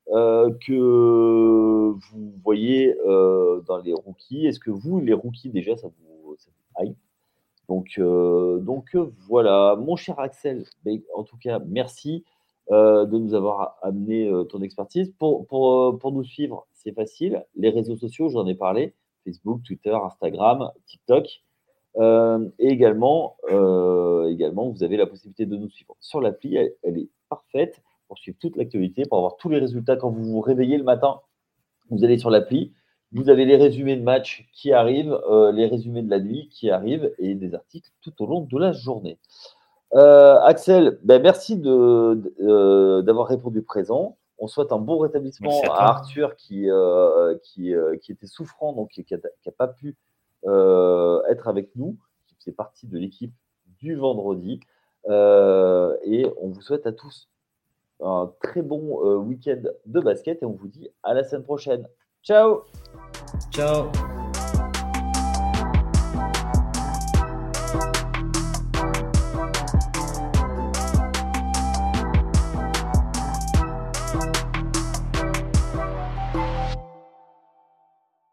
[0.08, 4.46] que vous voyez dans les rookies.
[4.46, 6.52] Est-ce que vous, les rookies, déjà, ça vous, ça
[6.84, 6.98] hype?
[7.68, 8.98] Donc,
[9.28, 12.24] voilà, mon cher Axel, ben, en tout cas, merci
[12.70, 15.12] de nous avoir amené ton expertise.
[15.18, 17.44] Pour nous suivre, c'est facile.
[17.56, 18.94] Les réseaux sociaux, j'en ai parlé
[19.26, 21.26] Facebook, Twitter, Instagram, TikTok.
[21.98, 26.56] Euh, et également, euh, également, vous avez la possibilité de nous suivre sur l'appli.
[26.56, 30.42] Elle, est parfaite pour suivre toute l'actualité, pour avoir tous les résultats quand vous vous
[30.42, 31.22] réveillez le matin.
[31.90, 32.74] Vous allez sur l'appli,
[33.12, 36.70] vous avez les résumés de matchs qui arrivent, euh, les résumés de la nuit qui
[36.70, 39.18] arrivent et des articles tout au long de la journée.
[39.94, 44.18] Axel, ben merci d'avoir répondu présent.
[44.38, 46.68] On souhaite un bon rétablissement à, Arthur qui,
[47.44, 49.96] qui, qui, était souffrant, donc qui n'a pas pu
[50.46, 53.34] être avec nous, qui fait partie de l'équipe
[53.80, 54.60] du vendredi.
[55.08, 57.30] Euh, et on vous souhaite à tous
[58.02, 61.88] un très bon euh, week-end de basket et on vous dit à la semaine prochaine.
[62.24, 62.64] Ciao
[63.52, 63.92] Ciao